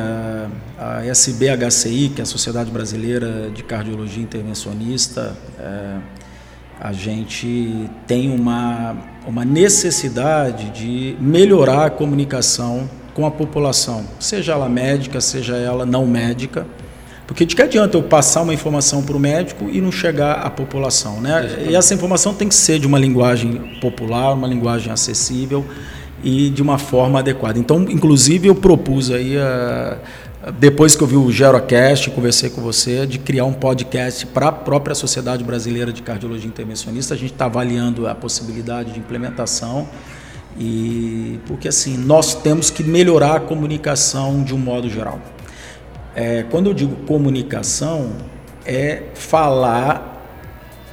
[0.78, 5.96] A, a SBHCI, que é a Sociedade Brasileira de Cardiologia Intervencionista, é,
[6.80, 8.96] a gente tem uma,
[9.26, 16.06] uma necessidade de melhorar a comunicação com a população, seja ela médica, seja ela não
[16.06, 16.66] médica,
[17.26, 20.50] porque de que adianta eu passar uma informação para o médico e não chegar à
[20.50, 21.66] população, né?
[21.68, 25.64] E essa informação tem que ser de uma linguagem popular, uma linguagem acessível
[26.22, 27.58] e de uma forma adequada.
[27.58, 29.96] Então, inclusive, eu propus aí, uh,
[30.58, 34.52] depois que eu vi o Gerocast, conversei com você, de criar um podcast para a
[34.52, 37.14] própria Sociedade Brasileira de Cardiologia Intervencionista.
[37.14, 39.88] A gente está avaliando a possibilidade de implementação.
[40.58, 45.18] E porque assim, nós temos que melhorar a comunicação de um modo geral.
[46.14, 48.10] É, quando eu digo comunicação,
[48.66, 50.12] é falar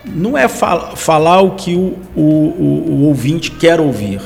[0.05, 4.21] não é fal falar o que o, o, o, o ouvinte quer ouvir,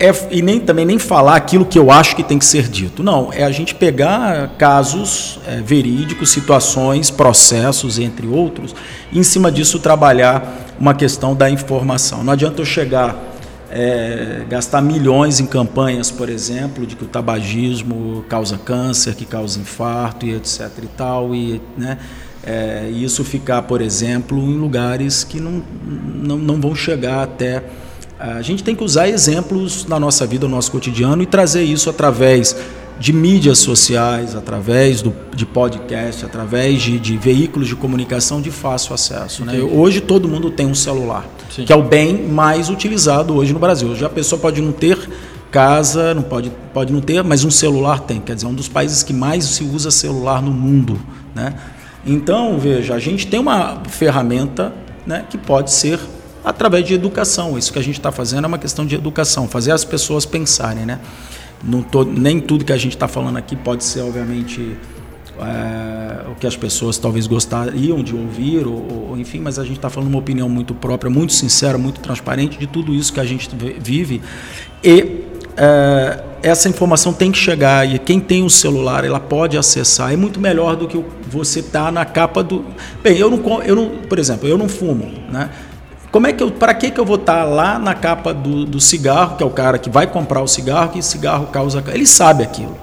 [0.00, 3.02] é, e nem também nem falar aquilo que eu acho que tem que ser dito.
[3.02, 8.74] Não, é a gente pegar casos é, verídicos, situações, processos, entre outros,
[9.12, 12.24] e em cima disso trabalhar uma questão da informação.
[12.24, 13.14] Não adianta eu chegar,
[13.70, 19.60] é, gastar milhões em campanhas, por exemplo, de que o tabagismo causa câncer, que causa
[19.60, 21.98] infarto e etc e tal, e né,
[22.42, 27.62] é, isso ficar, por exemplo, em lugares que não, não, não vão chegar até
[28.20, 31.88] a gente tem que usar exemplos na nossa vida, no nosso cotidiano e trazer isso
[31.88, 32.54] através
[32.98, 38.92] de mídias sociais, através do, de podcast, através de, de veículos de comunicação de fácil
[38.92, 39.42] acesso.
[39.42, 39.58] Né?
[39.62, 41.64] Hoje todo mundo tem um celular, Sim.
[41.64, 43.88] que é o bem mais utilizado hoje no Brasil.
[43.88, 44.98] Hoje a pessoa pode não ter
[45.50, 48.20] casa, não pode, pode não ter, mas um celular tem.
[48.20, 51.00] Quer dizer, é um dos países que mais se usa celular no mundo.
[51.34, 51.54] Né?
[52.04, 54.74] Então, veja, a gente tem uma ferramenta
[55.06, 55.98] né, que pode ser
[56.44, 57.58] através de educação.
[57.58, 60.86] Isso que a gente está fazendo é uma questão de educação, fazer as pessoas pensarem,
[60.86, 61.00] né?
[61.62, 64.76] Não tô, nem tudo que a gente está falando aqui pode ser, obviamente,
[65.38, 69.76] é, o que as pessoas talvez gostariam de ouvir, ou, ou enfim, mas a gente
[69.76, 73.24] está falando uma opinião muito própria, muito sincera, muito transparente de tudo isso que a
[73.24, 74.22] gente vive.
[74.82, 75.20] E
[75.56, 80.12] é, essa informação tem que chegar e quem tem um celular ela pode acessar.
[80.12, 82.64] É muito melhor do que você tá na capa do.
[83.02, 85.50] Bem, eu não, eu não, por exemplo, eu não fumo, né?
[86.10, 88.64] Como é que eu, para que que eu vou estar tá lá na capa do,
[88.64, 92.06] do cigarro, que é o cara que vai comprar o cigarro, que cigarro causa, ele
[92.06, 92.76] sabe aquilo.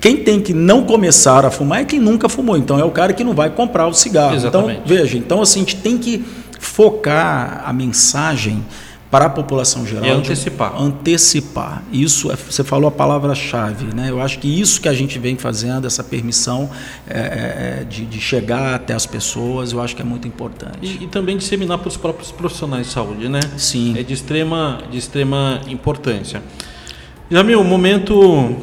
[0.00, 2.58] Quem tem que não começar a fumar é quem nunca fumou.
[2.58, 4.36] Então é o cara que não vai comprar o cigarro.
[4.36, 4.80] Então, Exatamente.
[4.84, 6.24] Então veja, então assim a gente tem que
[6.60, 8.62] focar a mensagem
[9.10, 10.04] para a população geral.
[10.04, 10.80] E antecipar.
[10.80, 11.82] Antecipar.
[11.90, 13.94] Isso, é, você falou a palavra-chave.
[13.94, 14.10] Né?
[14.10, 16.70] Eu acho que isso que a gente vem fazendo, essa permissão
[17.06, 20.78] é, é, é, de, de, chegar até as pessoas, eu acho que é muito importante.
[20.82, 23.40] E, e também disseminar para os próprios profissionais de saúde, né?
[23.56, 23.98] Sim.
[23.98, 26.42] É de extrema, de extrema importância.
[27.30, 28.14] Jamil, momento,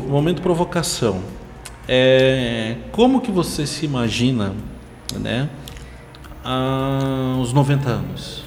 [0.07, 1.21] momento provocação.
[1.87, 4.53] É, como que você se imagina,
[5.19, 5.49] né,
[6.43, 8.44] aos 90 anos?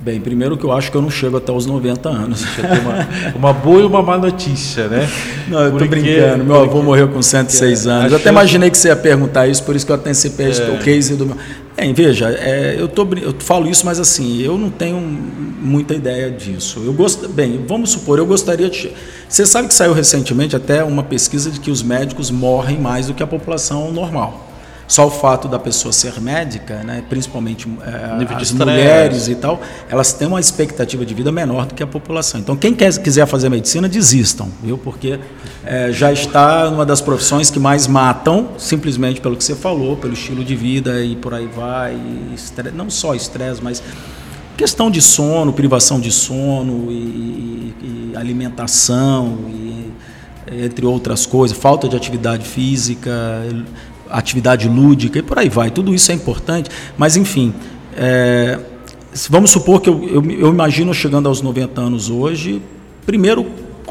[0.00, 2.44] Bem, primeiro que eu acho que eu não chego até os 90 anos.
[2.44, 5.08] Uma, uma, boa e uma má notícia, né?
[5.48, 6.44] Não, eu estou brincando.
[6.44, 8.12] Meu avô morreu com 106 é, anos.
[8.12, 10.70] Eu até imaginei que você ia perguntar isso, por isso que eu antecipei é.
[10.70, 11.36] o case do meu.
[11.76, 16.30] Bem, veja, é, eu, tô, eu falo isso, mas assim, eu não tenho muita ideia
[16.30, 16.82] disso.
[16.84, 18.92] Eu gosto, bem, vamos supor, eu gostaria de.
[19.28, 23.14] Você sabe que saiu recentemente até uma pesquisa de que os médicos morrem mais do
[23.14, 24.47] que a população normal.
[24.88, 30.14] Só o fato da pessoa ser médica, né, principalmente é, as mulheres e tal, elas
[30.14, 32.40] têm uma expectativa de vida menor do que a população.
[32.40, 34.78] Então, quem quer, quiser fazer medicina, desistam, viu?
[34.78, 35.20] Porque
[35.62, 40.14] é, já está numa das profissões que mais matam, simplesmente pelo que você falou, pelo
[40.14, 41.94] estilo de vida e por aí vai.
[42.34, 43.82] Estresse, não só estresse, mas
[44.56, 47.74] questão de sono, privação de sono e, e,
[48.12, 49.68] e alimentação e
[50.50, 53.10] entre outras coisas, falta de atividade física,
[54.10, 55.70] atividade lúdica e por aí vai.
[55.70, 57.54] Tudo isso é importante, mas enfim,
[57.96, 58.58] é,
[59.28, 62.62] vamos supor que eu, eu, eu, imagino chegando aos 90 anos hoje,
[63.04, 63.46] primeiro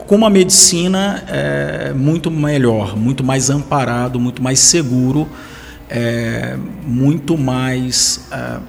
[0.05, 5.27] com uma medicina é, muito melhor, muito mais amparado, muito mais seguro,
[5.89, 8.59] é, muito mais é,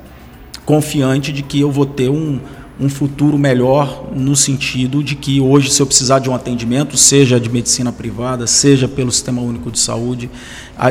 [0.65, 2.41] confiante de que eu vou ter um,
[2.81, 7.41] um futuro melhor no sentido de que hoje, se eu precisar de um atendimento, seja
[7.41, 10.31] de medicina privada, seja pelo Sistema Único de Saúde,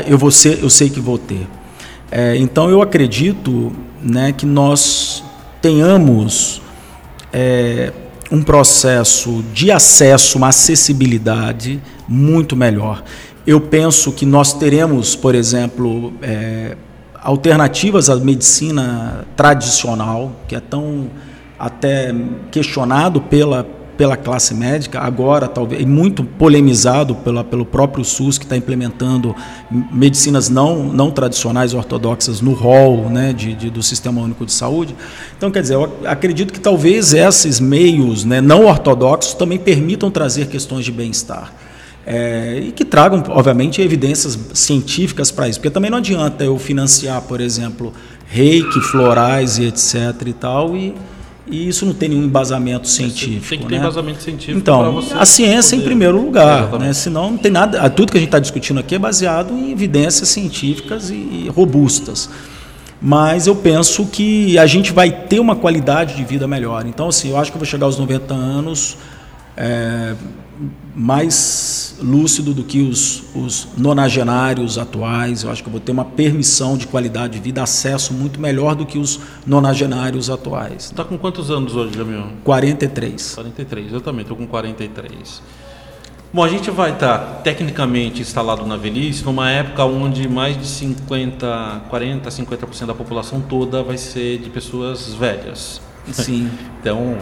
[0.06, 1.48] eu, vou ser, eu sei que vou ter.
[2.12, 3.72] É, então, eu acredito
[4.02, 5.24] né, que nós
[5.62, 6.62] tenhamos
[7.32, 7.94] é,
[8.32, 13.04] um processo de acesso, uma acessibilidade muito melhor.
[13.46, 16.76] Eu penso que nós teremos, por exemplo, é,
[17.22, 21.10] alternativas à medicina tradicional, que é tão
[21.60, 22.14] até
[22.52, 28.56] questionado pela, pela classe médica, agora talvez muito polemizado pela, pelo próprio SUS que está
[28.56, 29.36] implementando
[29.92, 34.96] medicinas não, não tradicionais ortodoxas no rol né, de, de, do Sistema Único de Saúde.
[35.36, 40.48] Então, quer dizer, eu acredito que talvez esses meios né, não ortodoxos também permitam trazer
[40.48, 41.52] questões de bem-estar.
[42.10, 47.22] É, e que tragam, obviamente, evidências científicas para isso, porque também não adianta eu financiar,
[47.24, 47.92] por exemplo,
[48.28, 49.96] reiki, florais e etc.
[50.26, 50.96] e tal, e
[51.50, 53.50] e isso não tem nenhum embasamento científico.
[53.50, 53.80] Tem que ter né?
[53.80, 54.58] embasamento científico.
[54.58, 55.82] Então, a ciência poder...
[55.82, 56.94] em primeiro lugar, é, né?
[56.94, 57.90] senão não tem nada.
[57.90, 62.30] Tudo que a gente está discutindo aqui é baseado em evidências científicas e robustas.
[63.02, 66.86] Mas eu penso que a gente vai ter uma qualidade de vida melhor.
[66.86, 68.98] Então, assim, eu acho que eu vou chegar aos 90 anos.
[69.56, 70.16] É,
[70.96, 75.44] mais lúcido do que os, os nonagenários atuais.
[75.44, 78.76] Eu acho que eu vou ter uma permissão de qualidade de vida, acesso muito melhor
[78.76, 80.86] do que os nonagenários atuais.
[80.86, 82.24] Está com quantos anos hoje, Jamil?
[82.44, 83.36] 43.
[83.36, 85.42] 43, eu também estou com 43.
[86.34, 91.84] Bom, a gente vai estar tecnicamente instalado na velhice numa época onde mais de 50,
[91.90, 95.80] 40, 50% da população toda vai ser de pessoas velhas.
[96.12, 96.50] Sim.
[96.82, 97.18] então,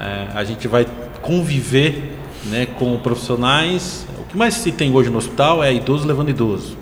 [0.00, 0.86] é, a gente vai
[1.20, 2.16] conviver
[2.50, 4.06] né, com profissionais.
[4.18, 6.76] O que mais se tem hoje no hospital é idoso levando idoso.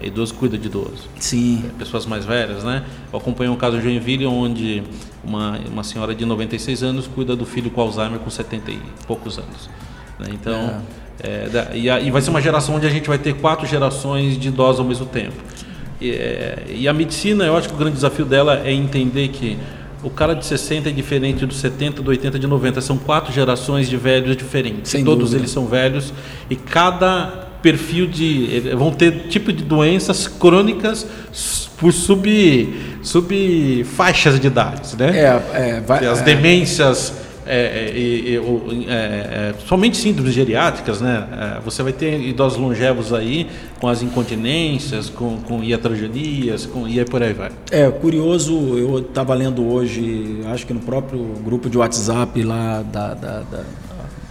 [0.00, 1.08] É idoso cuida de idoso.
[1.18, 1.64] Sim.
[1.66, 2.84] É, pessoas mais velhas, né?
[3.12, 4.82] Eu acompanhei um caso em Joinville onde
[5.24, 9.38] uma, uma senhora de 96 anos cuida do filho com Alzheimer com 70 e poucos
[9.38, 9.70] anos.
[10.18, 10.28] Né?
[10.32, 11.06] Então, é.
[11.22, 14.38] É, e, a, e, vai ser uma geração onde a gente vai ter quatro gerações
[14.38, 15.34] de idosos ao mesmo tempo.
[16.00, 19.56] E, é, e a medicina, eu acho que o grande desafio dela é entender que
[20.06, 22.80] o cara de 60 é diferente do 70, do 80, de 90.
[22.80, 24.92] São quatro gerações de velhos diferentes.
[24.92, 25.40] Sem Todos dúvida.
[25.40, 26.14] eles são velhos
[26.48, 31.04] e cada perfil de vão ter tipo de doenças crônicas
[31.76, 35.10] por sub sub faixas de idades, né?
[35.18, 37.12] É, é vai, as demências
[37.46, 37.92] é,
[38.28, 41.60] é, é, somente síndromes geriátricas, né?
[41.64, 43.48] você vai ter idosos longevos aí
[43.80, 47.50] com as incontinências, com, com iatrogenias, com, e aí por aí vai.
[47.70, 53.14] É, curioso, eu estava lendo hoje, acho que no próprio grupo de WhatsApp lá da,
[53.14, 53.64] da, da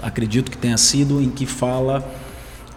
[0.01, 2.05] acredito que tenha sido, em que fala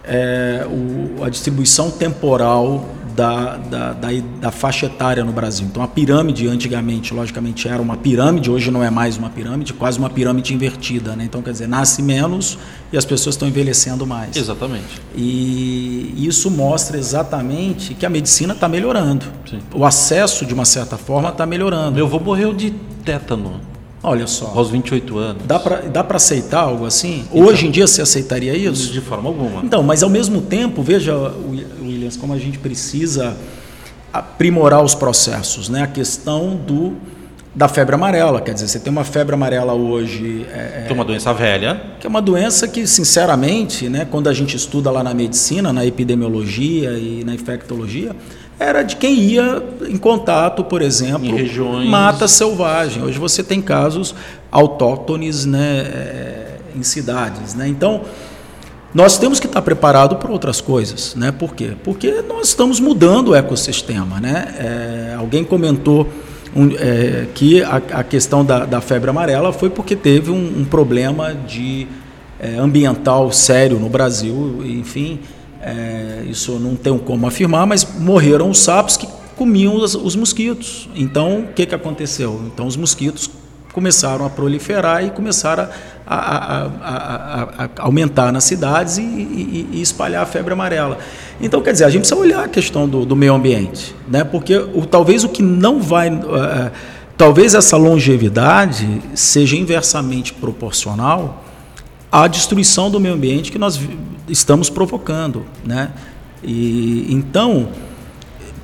[0.03, 2.85] é, o, a distribuição temporal
[3.19, 4.07] da, da, da,
[4.39, 5.67] da, faixa etária no Brasil.
[5.69, 9.99] Então, a pirâmide, antigamente, logicamente, era uma pirâmide, hoje não é mais uma pirâmide, quase
[9.99, 11.17] uma pirâmide invertida.
[11.17, 11.25] Né?
[11.25, 12.57] Então, quer dizer, nasce menos
[12.93, 14.37] e as pessoas estão envelhecendo mais.
[14.37, 15.01] Exatamente.
[15.13, 19.25] E isso mostra exatamente que a medicina está melhorando.
[19.49, 19.59] Sim.
[19.75, 21.91] O acesso, de uma certa forma, está melhorando.
[21.91, 22.71] Meu avô morreu de
[23.03, 23.59] tétano.
[24.01, 24.53] Olha só.
[24.55, 25.43] Aos 28 anos.
[25.45, 27.25] Dá para dá aceitar algo assim?
[27.29, 28.93] Então, Hoje em dia você aceitaria isso?
[28.93, 29.61] De forma alguma.
[29.61, 31.13] Então, mas ao mesmo tempo, veja,
[32.15, 33.35] Como a gente precisa
[34.11, 35.83] aprimorar os processos, né?
[35.83, 36.95] A questão do
[37.53, 40.45] da febre amarela, quer dizer, você tem uma febre amarela hoje.
[40.51, 41.81] É, é uma doença velha.
[41.99, 45.85] Que é uma doença que, sinceramente, né, quando a gente estuda lá na medicina, na
[45.85, 48.15] epidemiologia e na infectologia,
[48.59, 51.89] era de quem ia em contato, por exemplo, em regiões...
[51.89, 53.03] mata selvagem.
[53.03, 54.13] Hoje você tem casos
[54.51, 57.55] autóctones né, é, em cidades.
[57.55, 57.67] Né?
[57.67, 58.01] Então,
[58.93, 61.15] nós temos que estar preparados para outras coisas.
[61.15, 61.31] Né?
[61.31, 61.73] Por quê?
[61.83, 64.19] Porque nós estamos mudando o ecossistema.
[64.19, 64.55] Né?
[64.57, 66.07] É, alguém comentou
[66.55, 70.65] um, é, que a, a questão da, da, febre amarela foi porque teve um, um
[70.65, 71.87] problema de
[72.39, 75.19] é, ambiental sério no Brasil, enfim
[75.61, 80.89] é, isso não tenho como afirmar, mas morreram os sapos que comiam os, os mosquitos.
[80.95, 82.41] Então, o que, que aconteceu?
[82.45, 83.29] Então, os mosquitos
[83.79, 85.69] começaram a proliferar e começaram
[86.05, 90.97] a, a, a, a aumentar nas cidades e, e, e, espalhar a febre amarela.
[91.39, 94.25] Então, quer dizer, a gente precisa olhar a questão do, do meio ambiente, né?
[94.25, 96.09] porque o, talvez o que não vai.
[96.09, 96.71] Uh,
[97.17, 101.45] talvez essa longevidade seja inversamente proporcional
[102.11, 103.79] à destruição do meio ambiente que nós
[104.27, 105.91] estamos provocando, né?
[106.43, 107.69] E então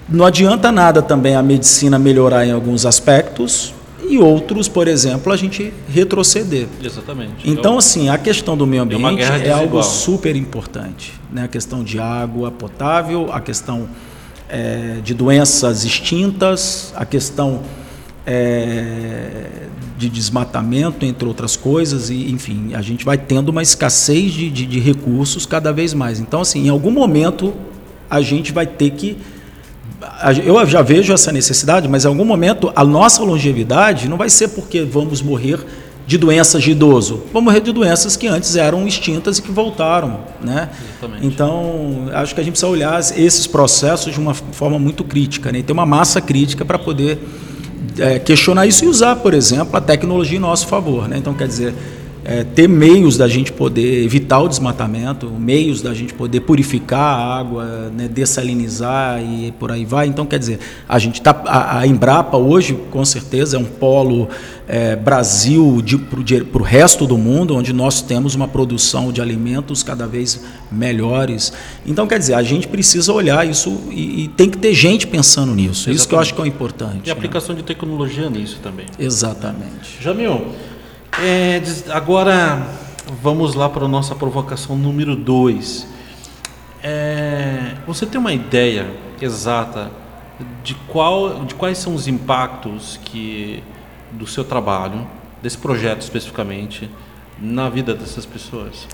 [0.10, 3.74] não adianta nada também a medicina melhorar em alguns aspectos
[4.10, 6.68] e outros, por exemplo, a gente retroceder.
[6.84, 7.50] Exatamente.
[7.50, 11.14] Então, assim, a questão do meio é ambiente é, é algo super importante.
[11.32, 11.44] Né?
[11.44, 13.88] A questão de água potável, a questão
[14.50, 17.62] é, de doenças extintas, a questão
[18.26, 19.66] é,
[19.98, 24.66] de desmatamento, entre outras coisas, e enfim, a gente vai tendo uma escassez de, de,
[24.66, 26.20] de, recursos cada vez mais.
[26.20, 27.54] Então, assim, em algum momento
[28.10, 29.18] a gente vai ter que.
[30.46, 34.50] Eu já vejo essa necessidade, mas em algum momento a nossa longevidade não vai ser
[34.50, 35.60] porque vamos morrer
[36.08, 40.20] de doenças de idoso, vamos morrer de doenças que antes eram extintas e que voltaram.
[40.40, 40.70] Né?
[40.90, 41.26] Exatamente.
[41.26, 45.60] Então, acho que a gente precisa olhar esses processos de uma forma muito crítica, né?
[45.60, 47.18] e ter uma massa crítica para poder
[47.98, 51.08] é, questionar isso e usar, por exemplo, a tecnologia em nosso favor.
[51.08, 51.18] Né?
[51.18, 51.74] Então, quer dizer,
[52.28, 57.38] é, ter meios da gente poder evitar o desmatamento, meios da gente poder purificar a
[57.38, 60.08] água, né, dessalinizar e por aí vai.
[60.08, 60.60] Então, quer dizer,
[60.90, 64.28] a gente tá, a, a Embrapa hoje, com certeza, é um polo
[64.68, 65.84] é, Brasil
[66.52, 71.54] para o resto do mundo, onde nós temos uma produção de alimentos cada vez melhores.
[71.86, 75.54] Então, quer dizer, a gente precisa olhar isso e, e tem que ter gente pensando
[75.54, 75.92] nisso.
[75.92, 75.96] Exatamente.
[75.96, 77.02] Isso que eu acho que é importante.
[77.06, 77.20] E a né?
[77.20, 78.88] aplicação de tecnologia nisso também.
[78.98, 80.02] Exatamente.
[80.02, 80.42] Jamil,
[81.22, 81.62] é,
[81.92, 82.68] agora
[83.22, 85.88] vamos lá para a nossa provocação número 2.
[86.84, 88.92] É, você tem uma ideia
[89.22, 89.92] exata
[90.64, 93.64] de, qual, de quais são os impactos que
[94.12, 95.08] do seu trabalho,
[95.42, 96.90] desse projeto especificamente,
[97.40, 98.88] na vida dessas pessoas?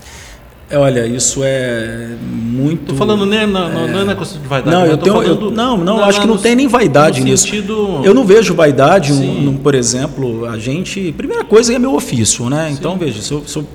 [0.72, 2.92] É, olha, isso é muito.
[2.92, 3.46] Estou falando na, é...
[3.46, 4.74] não é na questão de vaidade.
[4.74, 7.44] Não, eu, tenho, eu não, não, na, acho que não tem nem vaidade nisso.
[7.44, 8.00] Sentido...
[8.02, 11.12] Eu não vejo vaidade, um, um, por exemplo, a gente.
[11.12, 12.68] Primeira coisa é meu ofício, né?
[12.68, 12.76] Sim.
[12.78, 13.66] Então veja, se eu, se eu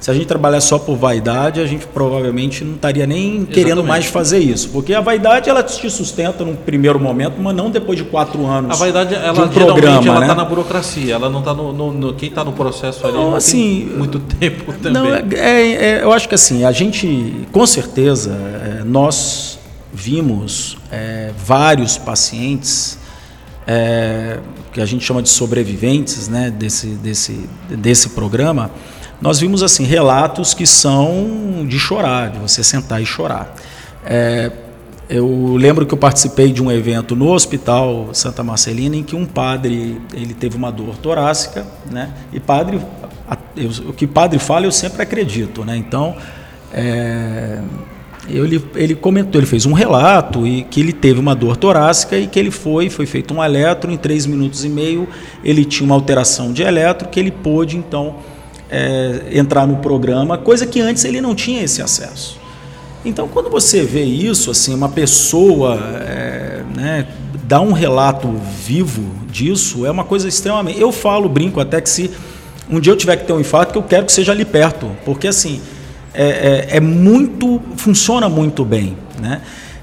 [0.00, 3.52] se a gente trabalhar só por vaidade, a gente provavelmente não estaria nem Exatamente.
[3.52, 7.70] querendo mais fazer isso, porque a vaidade ela te sustenta num primeiro momento, mas não
[7.70, 8.72] depois de quatro anos.
[8.72, 10.34] A vaidade ela um programa, ela está né?
[10.34, 13.14] na burocracia, ela não está no, no, no, quem está no processo ali.
[13.14, 14.92] Não, assim, muito tempo também.
[14.92, 19.58] Não, é, é, é, eu acho que assim a gente, com certeza, é, nós
[19.92, 22.98] vimos é, vários pacientes
[23.66, 24.38] é,
[24.72, 27.38] que a gente chama de sobreviventes, né, desse desse
[27.68, 28.70] desse programa
[29.20, 33.54] nós vimos assim relatos que são de chorar, de você sentar e chorar.
[34.04, 34.50] É,
[35.08, 39.26] eu lembro que eu participei de um evento no Hospital Santa Marcelina em que um
[39.26, 42.14] padre ele teve uma dor torácica, né?
[42.32, 42.80] E padre,
[43.56, 45.76] eu, o que padre fala eu sempre acredito, né?
[45.76, 46.16] Então
[46.72, 47.60] é,
[48.28, 52.26] ele, ele comentou, ele fez um relato e que ele teve uma dor torácica e
[52.26, 55.08] que ele foi, foi feito um eletro em três minutos e meio,
[55.42, 58.16] ele tinha uma alteração de eletro que ele pôde então
[58.70, 62.38] é, entrar no programa, coisa que antes ele não tinha esse acesso.
[63.04, 67.06] Então, quando você vê isso, assim, uma pessoa é, né,
[67.44, 68.28] dá um relato
[68.64, 70.80] vivo disso, é uma coisa extremamente.
[70.80, 72.10] Eu falo, brinco até que se
[72.70, 74.90] um dia eu tiver que ter um infarto, que eu quero que seja ali perto,
[75.04, 75.60] porque assim
[76.14, 79.40] é, é, é muito, funciona muito bem, né?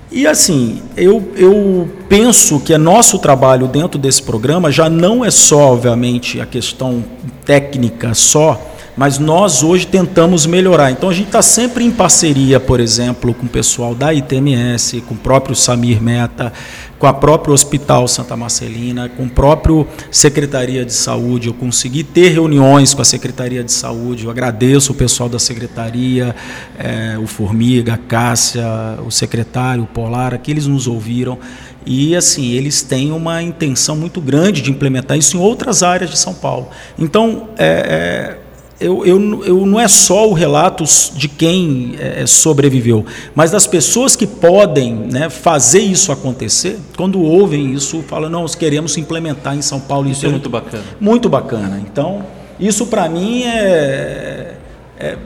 [0.09, 5.29] E assim, eu, eu penso que é nosso trabalho dentro desse programa já não é
[5.29, 7.03] só, obviamente, a questão
[7.45, 8.59] técnica só,
[8.97, 10.89] mas nós hoje tentamos melhorar.
[10.89, 15.13] Então a gente está sempre em parceria, por exemplo, com o pessoal da ITMS, com
[15.13, 16.51] o próprio Samir Meta,
[16.97, 21.47] com a própria Hospital Santa Marcelina, com o próprio Secretaria de Saúde.
[21.47, 24.25] Eu consegui ter reuniões com a Secretaria de Saúde.
[24.25, 26.35] Eu agradeço o pessoal da Secretaria,
[26.79, 28.65] é, o Formiga, a Cássia,
[29.05, 31.37] o secretário, o Polar, que eles nos ouviram.
[31.85, 36.17] E assim, eles têm uma intenção muito grande de implementar isso em outras áreas de
[36.17, 36.67] São Paulo.
[36.97, 38.46] Então, é, é
[38.79, 40.83] eu, eu, eu, não é só o relato
[41.15, 47.73] de quem é, sobreviveu, mas das pessoas que podem né, fazer isso acontecer, quando ouvem
[47.73, 50.07] isso, falam, não, nós queremos implementar em São Paulo.
[50.07, 50.83] Isso, isso é muito bacana.
[50.99, 51.83] Muito bacana.
[51.83, 52.23] Então,
[52.59, 54.53] isso para mim é,
[54.99, 55.17] é,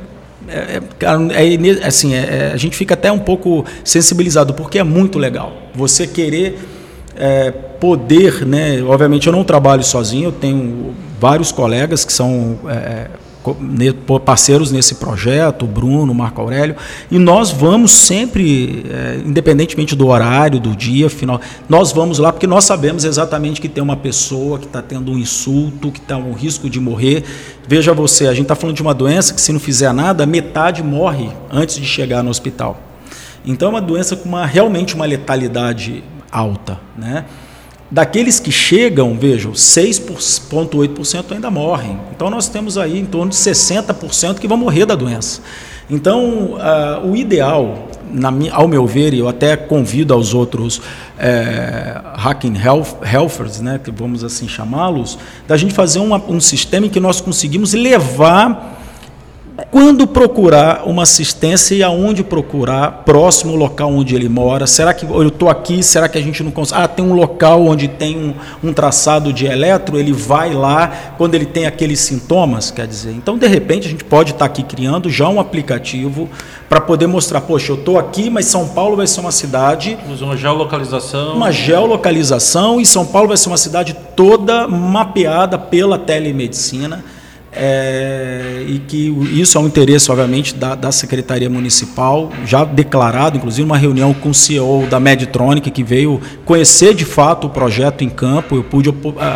[0.47, 5.53] é, é assim, é, a gente fica até um pouco sensibilizado, porque é muito legal.
[5.75, 6.57] Você querer
[7.17, 8.81] é, poder, né?
[8.81, 13.07] Obviamente eu não trabalho sozinho, eu tenho vários colegas que são é,
[14.23, 16.75] parceiros nesse projeto, o Bruno, o Marco Aurélio,
[17.09, 22.47] e nós vamos sempre, é, independentemente do horário, do dia, final, nós vamos lá porque
[22.47, 26.33] nós sabemos exatamente que tem uma pessoa que está tendo um insulto, que está um
[26.33, 27.23] risco de morrer.
[27.67, 30.83] Veja você, a gente está falando de uma doença que se não fizer nada, metade
[30.83, 32.79] morre antes de chegar no hospital.
[33.45, 37.25] Então é uma doença com uma, realmente uma letalidade alta, né?
[37.91, 41.99] Daqueles que chegam, vejam, 6,8% ainda morrem.
[42.15, 45.41] Então nós temos aí em torno de 60% que vão morrer da doença.
[45.89, 50.81] Então, uh, o ideal, na, ao meu ver, e eu até convido aos outros
[51.19, 56.85] é, hacking health, healthers, né, que vamos assim chamá-los, da gente fazer uma, um sistema
[56.85, 58.80] em que nós conseguimos levar
[59.69, 64.65] quando procurar uma assistência e aonde procurar, próximo ao local onde ele mora.
[64.65, 65.83] Será que eu estou aqui?
[65.83, 66.81] Será que a gente não consegue?
[66.81, 68.33] Ah, tem um local onde tem um,
[68.69, 73.11] um, traçado de eletro, ele vai lá quando ele tem aqueles sintomas, quer dizer.
[73.11, 76.29] Então, de repente, a gente pode estar tá aqui criando já um aplicativo
[76.69, 79.97] para poder mostrar, poxa, eu estou aqui, mas São Paulo vai ser uma cidade.
[80.21, 81.35] Uma geolocalização.
[81.35, 87.03] Uma geolocalização, e São Paulo vai ser uma cidade toda mapeada pela telemedicina
[87.53, 93.63] é, e que isso é um interesse, obviamente, da, da, Secretaria Municipal, já declarado, inclusive,
[93.63, 98.09] uma reunião com o CEO da Medtronic, que veio conhecer de fato o projeto em
[98.09, 98.55] campo.
[98.55, 98.93] Eu pude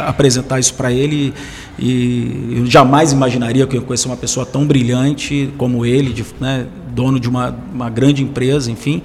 [0.07, 1.33] apresentar isso para ele
[1.77, 6.67] e eu jamais imaginaria que eu conhecesse uma pessoa tão brilhante como ele, de, né,
[6.93, 9.01] dono de uma, uma grande empresa, enfim.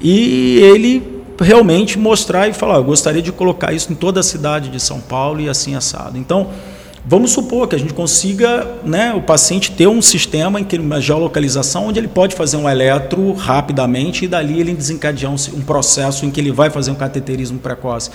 [0.00, 4.68] E ele realmente mostrar e falar: eu gostaria de colocar isso em toda a cidade
[4.68, 6.18] de São Paulo e assim assado.
[6.18, 6.48] Então.
[7.04, 11.00] Vamos supor que a gente consiga, né, o paciente ter um sistema em que uma
[11.00, 16.24] geolocalização onde ele pode fazer um eletro rapidamente e dali ele desencadear um, um processo
[16.24, 18.10] em que ele vai fazer um cateterismo precoce.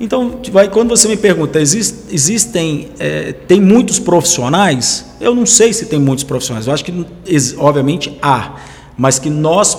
[0.00, 5.04] Então, vai, quando você me pergunta, exist, existem, é, tem muitos profissionais?
[5.20, 6.66] Eu não sei se tem muitos profissionais.
[6.66, 7.06] Eu acho que,
[7.58, 8.56] obviamente, há,
[8.96, 9.76] mas que nós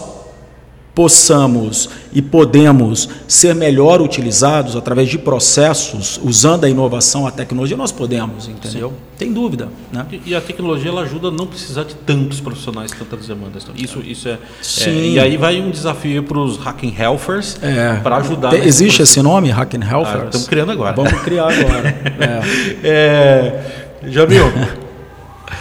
[0.96, 7.92] possamos e podemos ser melhor utilizados através de processos, usando a inovação, a tecnologia, nós
[7.92, 8.90] podemos, entendeu?
[8.90, 8.96] Sim.
[9.18, 9.70] Tem dúvida.
[9.92, 10.06] Né?
[10.26, 13.66] E, a tecnologia ela ajuda a não precisar de tantos profissionais, tantas demandas.
[13.76, 14.90] Isso, isso é, Sim.
[14.90, 17.96] é E aí vai um desafio para os hacking helpers é.
[18.02, 18.50] para ajudar.
[18.52, 20.22] Tem, existe esse nome, hacking helpers?
[20.22, 20.96] Ah, estamos criando agora.
[20.96, 21.90] Vamos criar agora.
[22.84, 22.88] é.
[24.04, 24.52] é, Jamil,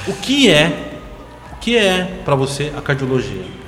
[0.07, 0.91] o que é,
[1.53, 3.62] o que é para você a cardiologia?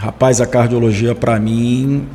[0.00, 2.08] Rapaz, a cardiologia para mim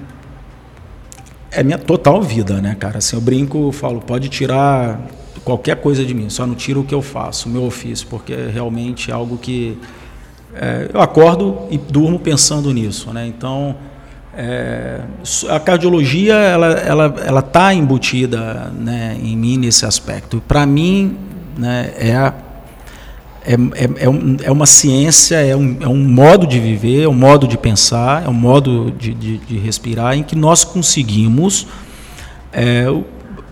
[1.51, 2.97] é minha total vida, né, cara?
[2.97, 4.99] Assim, eu brinco, falo, pode tirar
[5.43, 8.33] qualquer coisa de mim, só não tira o que eu faço, o meu ofício, porque
[8.33, 9.77] é realmente algo que
[10.55, 13.27] é, eu acordo e durmo pensando nisso, né?
[13.27, 13.75] Então,
[14.35, 15.01] é,
[15.47, 20.41] a cardiologia ela ela ela está embutida né, em mim nesse aspecto.
[20.47, 21.19] Para mim,
[21.55, 22.33] né, é a
[23.45, 27.13] é, é, é, é, uma ciência, é um, é um modo de viver, é um
[27.13, 31.67] modo de pensar, é um modo de, de, de respirar em que nós conseguimos
[32.51, 32.85] é,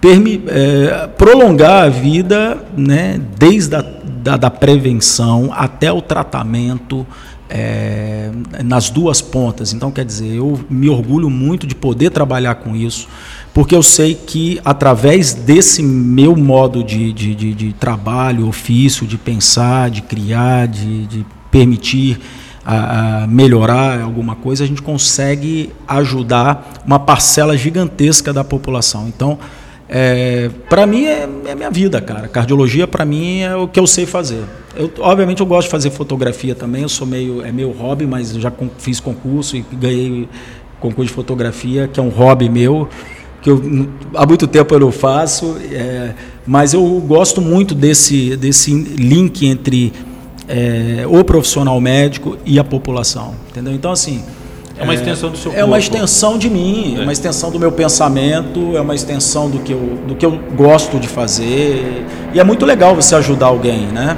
[0.01, 3.81] permi, é, prolongar a vida né, desde a
[4.23, 7.05] da, da prevenção até o tratamento
[7.49, 8.31] é,
[8.63, 9.73] nas duas pontas.
[9.73, 13.07] Então, quer dizer, eu me orgulho muito de poder trabalhar com isso
[13.53, 19.17] porque eu sei que através desse meu modo de, de, de, de trabalho, ofício, de
[19.17, 22.19] pensar, de criar, de, de permitir
[22.65, 29.07] a, a melhorar alguma coisa, a gente consegue ajudar uma parcela gigantesca da população.
[29.07, 29.37] Então,
[29.95, 32.27] É, para mim é, é minha vida, cara.
[32.27, 34.43] Cardiologia para mim é o que eu sei fazer.
[34.75, 36.81] Eu, obviamente eu gosto de fazer fotografia também.
[36.81, 40.27] Eu sou meio é meu hobby, mas já com, fiz concurso e ganhei
[40.79, 42.87] concurso de fotografia, que é um hobby meu
[43.43, 46.13] que eu, há muito tempo eu não faço, é,
[46.47, 49.91] mas eu gosto muito desse, desse link entre
[50.47, 53.73] é, o profissional médico e a população, entendeu?
[53.73, 54.23] Então assim
[54.77, 57.01] é uma extensão do seu É uma extensão de mim, é.
[57.01, 60.39] é uma extensão do meu pensamento, é uma extensão do que, eu, do que eu
[60.55, 62.05] gosto de fazer.
[62.33, 64.17] E é muito legal você ajudar alguém, né?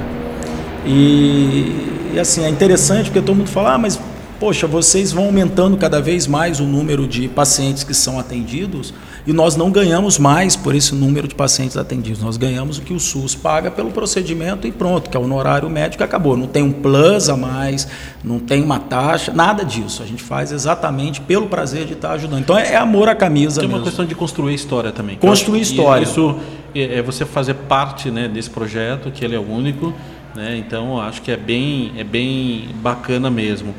[0.86, 4.00] E, e assim, é interessante porque todo mundo fala, ah, mas
[4.38, 8.92] poxa, vocês vão aumentando cada vez mais o número de pacientes que são atendidos
[9.26, 12.22] e nós não ganhamos mais por esse número de pacientes atendidos.
[12.22, 15.68] Nós ganhamos o que o SUS paga pelo procedimento e pronto, que é o honorário
[15.68, 16.36] médico acabou.
[16.36, 17.88] Não tem um plus a mais,
[18.22, 20.02] não tem uma taxa, nada disso.
[20.02, 22.40] A gente faz exatamente pelo prazer de estar ajudando.
[22.40, 23.60] Então é, amor à camisa.
[23.60, 23.86] Tem uma mesmo.
[23.86, 25.16] questão de construir história também.
[25.16, 26.04] Construir história.
[26.04, 26.36] Isso
[26.72, 29.92] é, é você fazer parte né, desse projeto, que ele é único.
[30.36, 30.56] Né?
[30.58, 33.74] Então acho que é bem, é bem bacana mesmo.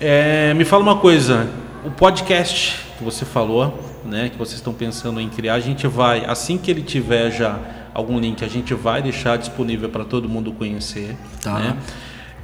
[0.00, 1.48] É, me fala uma coisa,
[1.84, 6.24] o podcast que você falou, né, que vocês estão pensando em criar, a gente vai,
[6.24, 7.58] assim que ele tiver já
[7.92, 11.16] algum link, a gente vai deixar disponível para todo mundo conhecer.
[11.42, 11.58] Tá.
[11.58, 11.76] Né?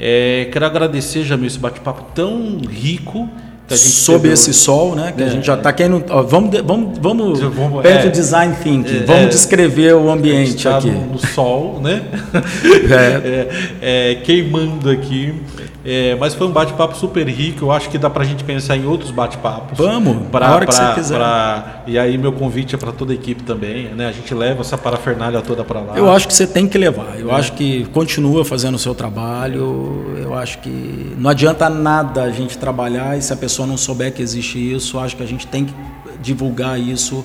[0.00, 3.30] É, quero agradecer, Jamil, esse bate-papo tão rico.
[3.70, 5.12] Sob esse sol, né?
[5.16, 6.04] Que é, a gente já está querendo.
[6.10, 8.98] Ó, vamos, vamos, vamos, vamos perto é, design thinking.
[8.98, 10.90] É, vamos descrever o ambiente tá aqui.
[10.90, 12.02] No, no sol, né?
[12.90, 14.12] É.
[14.12, 14.14] é.
[14.16, 15.34] queimando aqui.
[15.84, 17.66] É, mas foi um bate-papo super rico.
[17.66, 19.76] Eu acho que dá para a gente pensar em outros bate-papos.
[19.76, 21.16] Vamos, pra, na hora pra, que você quiser.
[21.16, 23.88] Pra, e aí meu convite é para toda a equipe também.
[23.88, 24.08] Né?
[24.08, 25.92] A gente leva essa parafernália toda para lá.
[25.96, 27.18] Eu acho que você tem que levar.
[27.18, 27.34] Eu é.
[27.34, 30.16] acho que continua fazendo o seu trabalho.
[30.16, 34.12] Eu acho que não adianta nada a gente trabalhar e se a pessoa não souber
[34.12, 35.74] que existe isso, acho que a gente tem que
[36.22, 37.24] divulgar isso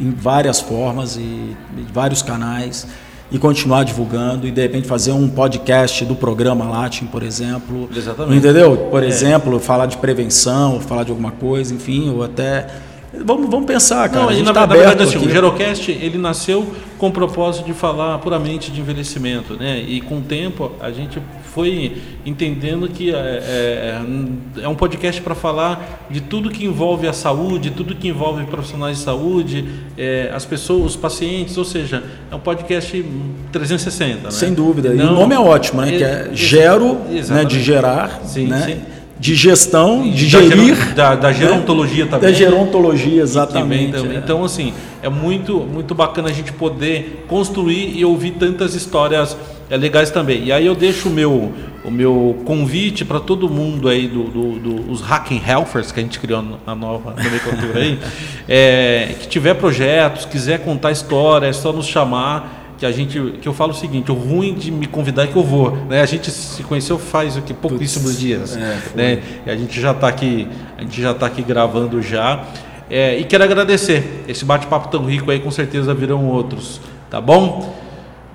[0.00, 2.86] em várias formas e em vários canais
[3.30, 7.88] e continuar divulgando e de repente fazer um podcast do programa Latin, por exemplo.
[7.94, 8.36] Exatamente.
[8.36, 8.76] Entendeu?
[8.90, 9.06] Por é.
[9.06, 12.66] exemplo, falar de prevenção, falar de alguma coisa, enfim, ou até
[13.14, 14.22] Vamos, vamos pensar, cara.
[14.22, 17.66] Não, a gente na, tá na verdade, assim, o Gerocast ele nasceu com o propósito
[17.66, 19.84] de falar puramente de envelhecimento, né?
[19.86, 21.20] E com o tempo a gente
[21.52, 27.12] foi entendendo que é, é, é um podcast para falar de tudo que envolve a
[27.12, 29.64] saúde, tudo que envolve profissionais de saúde,
[29.98, 33.04] é, as pessoas, os pacientes, ou seja, é um podcast
[33.52, 34.22] 360.
[34.22, 34.30] Né?
[34.30, 34.88] Sem dúvida.
[34.94, 35.90] Não, e o nome é ótimo, né?
[35.90, 36.94] que é Gero,
[37.28, 38.62] né, de gerar, sim, né?
[38.62, 40.94] Sim de gestão, de da gerir.
[40.94, 42.10] Da, da gerontologia né?
[42.10, 42.30] também.
[42.30, 43.96] Da gerontologia, exatamente.
[43.96, 44.16] É.
[44.16, 49.36] Então, assim, é muito, muito bacana a gente poder construir e ouvir tantas histórias
[49.70, 50.44] é, legais também.
[50.44, 51.52] E aí eu deixo o meu,
[51.84, 56.02] o meu convite para todo mundo aí, do, do, do, os Hacking Helpers, que a
[56.02, 57.98] gente criou na nova nomenclatura aí,
[58.48, 63.46] é, que tiver projetos, quiser contar história, é só nos chamar que a gente que
[63.46, 66.02] eu falo o seguinte o ruim de me convidar é que eu vou né?
[66.02, 69.22] A gente se conheceu faz o que pouquíssimos dias é, né?
[69.46, 72.44] e a gente já está aqui a gente já está aqui gravando já.
[72.90, 74.24] É, e quero agradecer.
[74.26, 77.72] Esse bate-papo tão rico aí com certeza virão outros tá bom?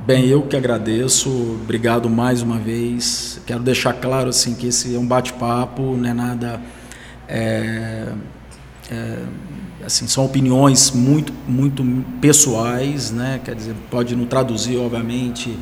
[0.06, 1.30] Bem, eu que agradeço,
[1.62, 3.42] obrigado mais uma vez.
[3.46, 6.62] Quero deixar claro assim que esse é um bate-papo, não é nada
[7.28, 8.08] é,
[8.90, 9.18] é,
[9.88, 11.84] assim, são opiniões muito, muito
[12.20, 13.40] pessoais, né?
[13.44, 15.58] quer dizer, pode não traduzir, obviamente,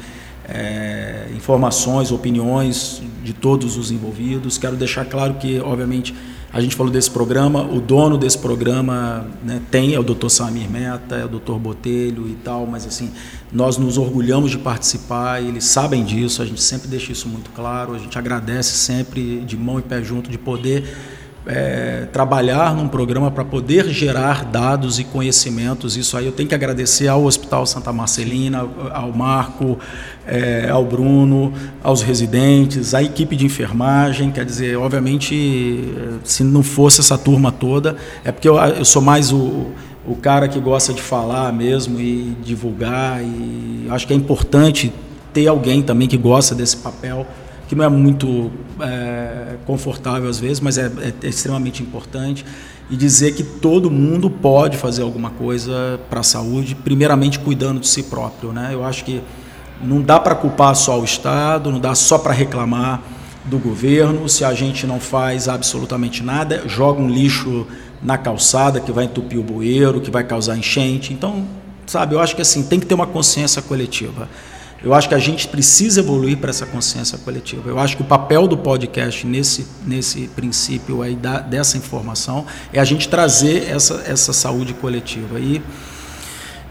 [0.50, 4.58] é, informações, opiniões de todos os envolvidos.
[4.58, 6.14] Quero deixar claro que, obviamente,
[6.52, 10.30] a gente falou desse programa, o dono desse programa né, tem, é o Dr.
[10.30, 11.56] Samir Meta, é o Dr.
[11.60, 13.12] Botelho e tal, mas assim,
[13.52, 17.94] nós nos orgulhamos de participar, eles sabem disso, a gente sempre deixa isso muito claro,
[17.94, 21.15] a gente agradece sempre de mão e pé junto de poder
[21.48, 25.96] é, trabalhar num programa para poder gerar dados e conhecimentos.
[25.96, 29.78] Isso aí eu tenho que agradecer ao Hospital Santa Marcelina, ao Marco,
[30.26, 34.32] é, ao Bruno, aos residentes, à equipe de enfermagem.
[34.32, 35.94] Quer dizer, obviamente,
[36.24, 39.68] se não fosse essa turma toda, é porque eu, eu sou mais o,
[40.08, 43.22] o cara que gosta de falar mesmo e divulgar.
[43.22, 44.92] E acho que é importante
[45.32, 47.28] ter alguém também que gosta desse papel
[47.68, 52.46] que não é muito é, confortável às vezes, mas é, é, extremamente importante.
[52.90, 57.88] E dizer que todo mundo pode fazer alguma coisa para a saúde, primeiramente cuidando de
[57.88, 58.52] si próprio.
[58.52, 58.70] Né?
[58.74, 59.24] Eu acho que
[59.82, 63.02] não dá para culpar só o Estado, não dá só para reclamar
[63.46, 64.30] do governo.
[64.30, 67.66] Se a gente não faz absolutamente nada, joga um lixo
[68.04, 71.12] na calçada que vai entupir o bueiro, que vai causar enchente.
[71.12, 71.44] Então,
[71.88, 74.30] sabe, eu acho que assim tem que ter uma consciência coletiva.
[74.84, 77.70] Eu acho que a gente precisa evoluir para essa consciência coletiva.
[77.70, 82.80] Eu acho que o papel do podcast nesse, nesse princípio aí da, dessa informação é
[82.80, 85.40] a gente trazer essa, essa saúde coletiva.
[85.40, 85.62] E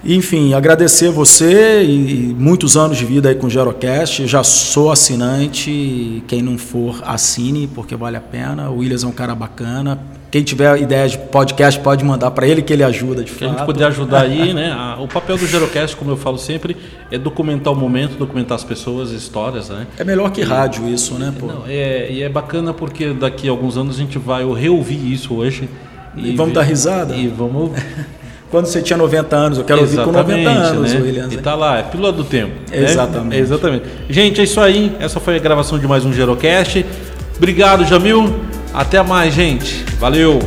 [0.04, 4.26] Enfim, agradecer você e muitos anos de vida aí com o Gerocast.
[4.26, 6.22] Já sou assinante.
[6.28, 8.70] Quem não for, assine, porque vale a pena.
[8.70, 9.98] O Williams é um cara bacana.
[10.34, 13.44] Quem tiver ideia de podcast pode mandar para ele que ele ajuda de que fato.
[13.44, 14.96] a gente puder ajudar aí, né?
[14.98, 16.76] o papel do Gerocast, como eu falo sempre,
[17.08, 19.86] é documentar o momento, documentar as pessoas, as histórias, né?
[19.96, 21.32] É melhor que rádio isso, né?
[21.38, 21.46] Pô?
[21.46, 25.34] Não, é, e é bacana porque daqui a alguns anos a gente vai reouvir isso
[25.34, 25.68] hoje.
[26.16, 27.14] E, e vamos ver, dar risada?
[27.14, 27.70] E vamos
[28.50, 31.00] quando você tinha 90 anos, eu quero Exatamente, ouvir com 90 anos, né?
[31.00, 31.32] Williams.
[31.32, 32.54] E tá lá, é pílula do tempo.
[32.72, 33.36] Exatamente.
[33.36, 33.38] Né?
[33.38, 33.84] Exatamente.
[34.10, 34.96] Gente, é isso aí.
[34.98, 36.84] Essa foi a gravação de mais um Gerocast.
[37.36, 38.34] Obrigado, Jamil.
[38.74, 39.84] Até mais, gente.
[40.00, 40.40] Valeu.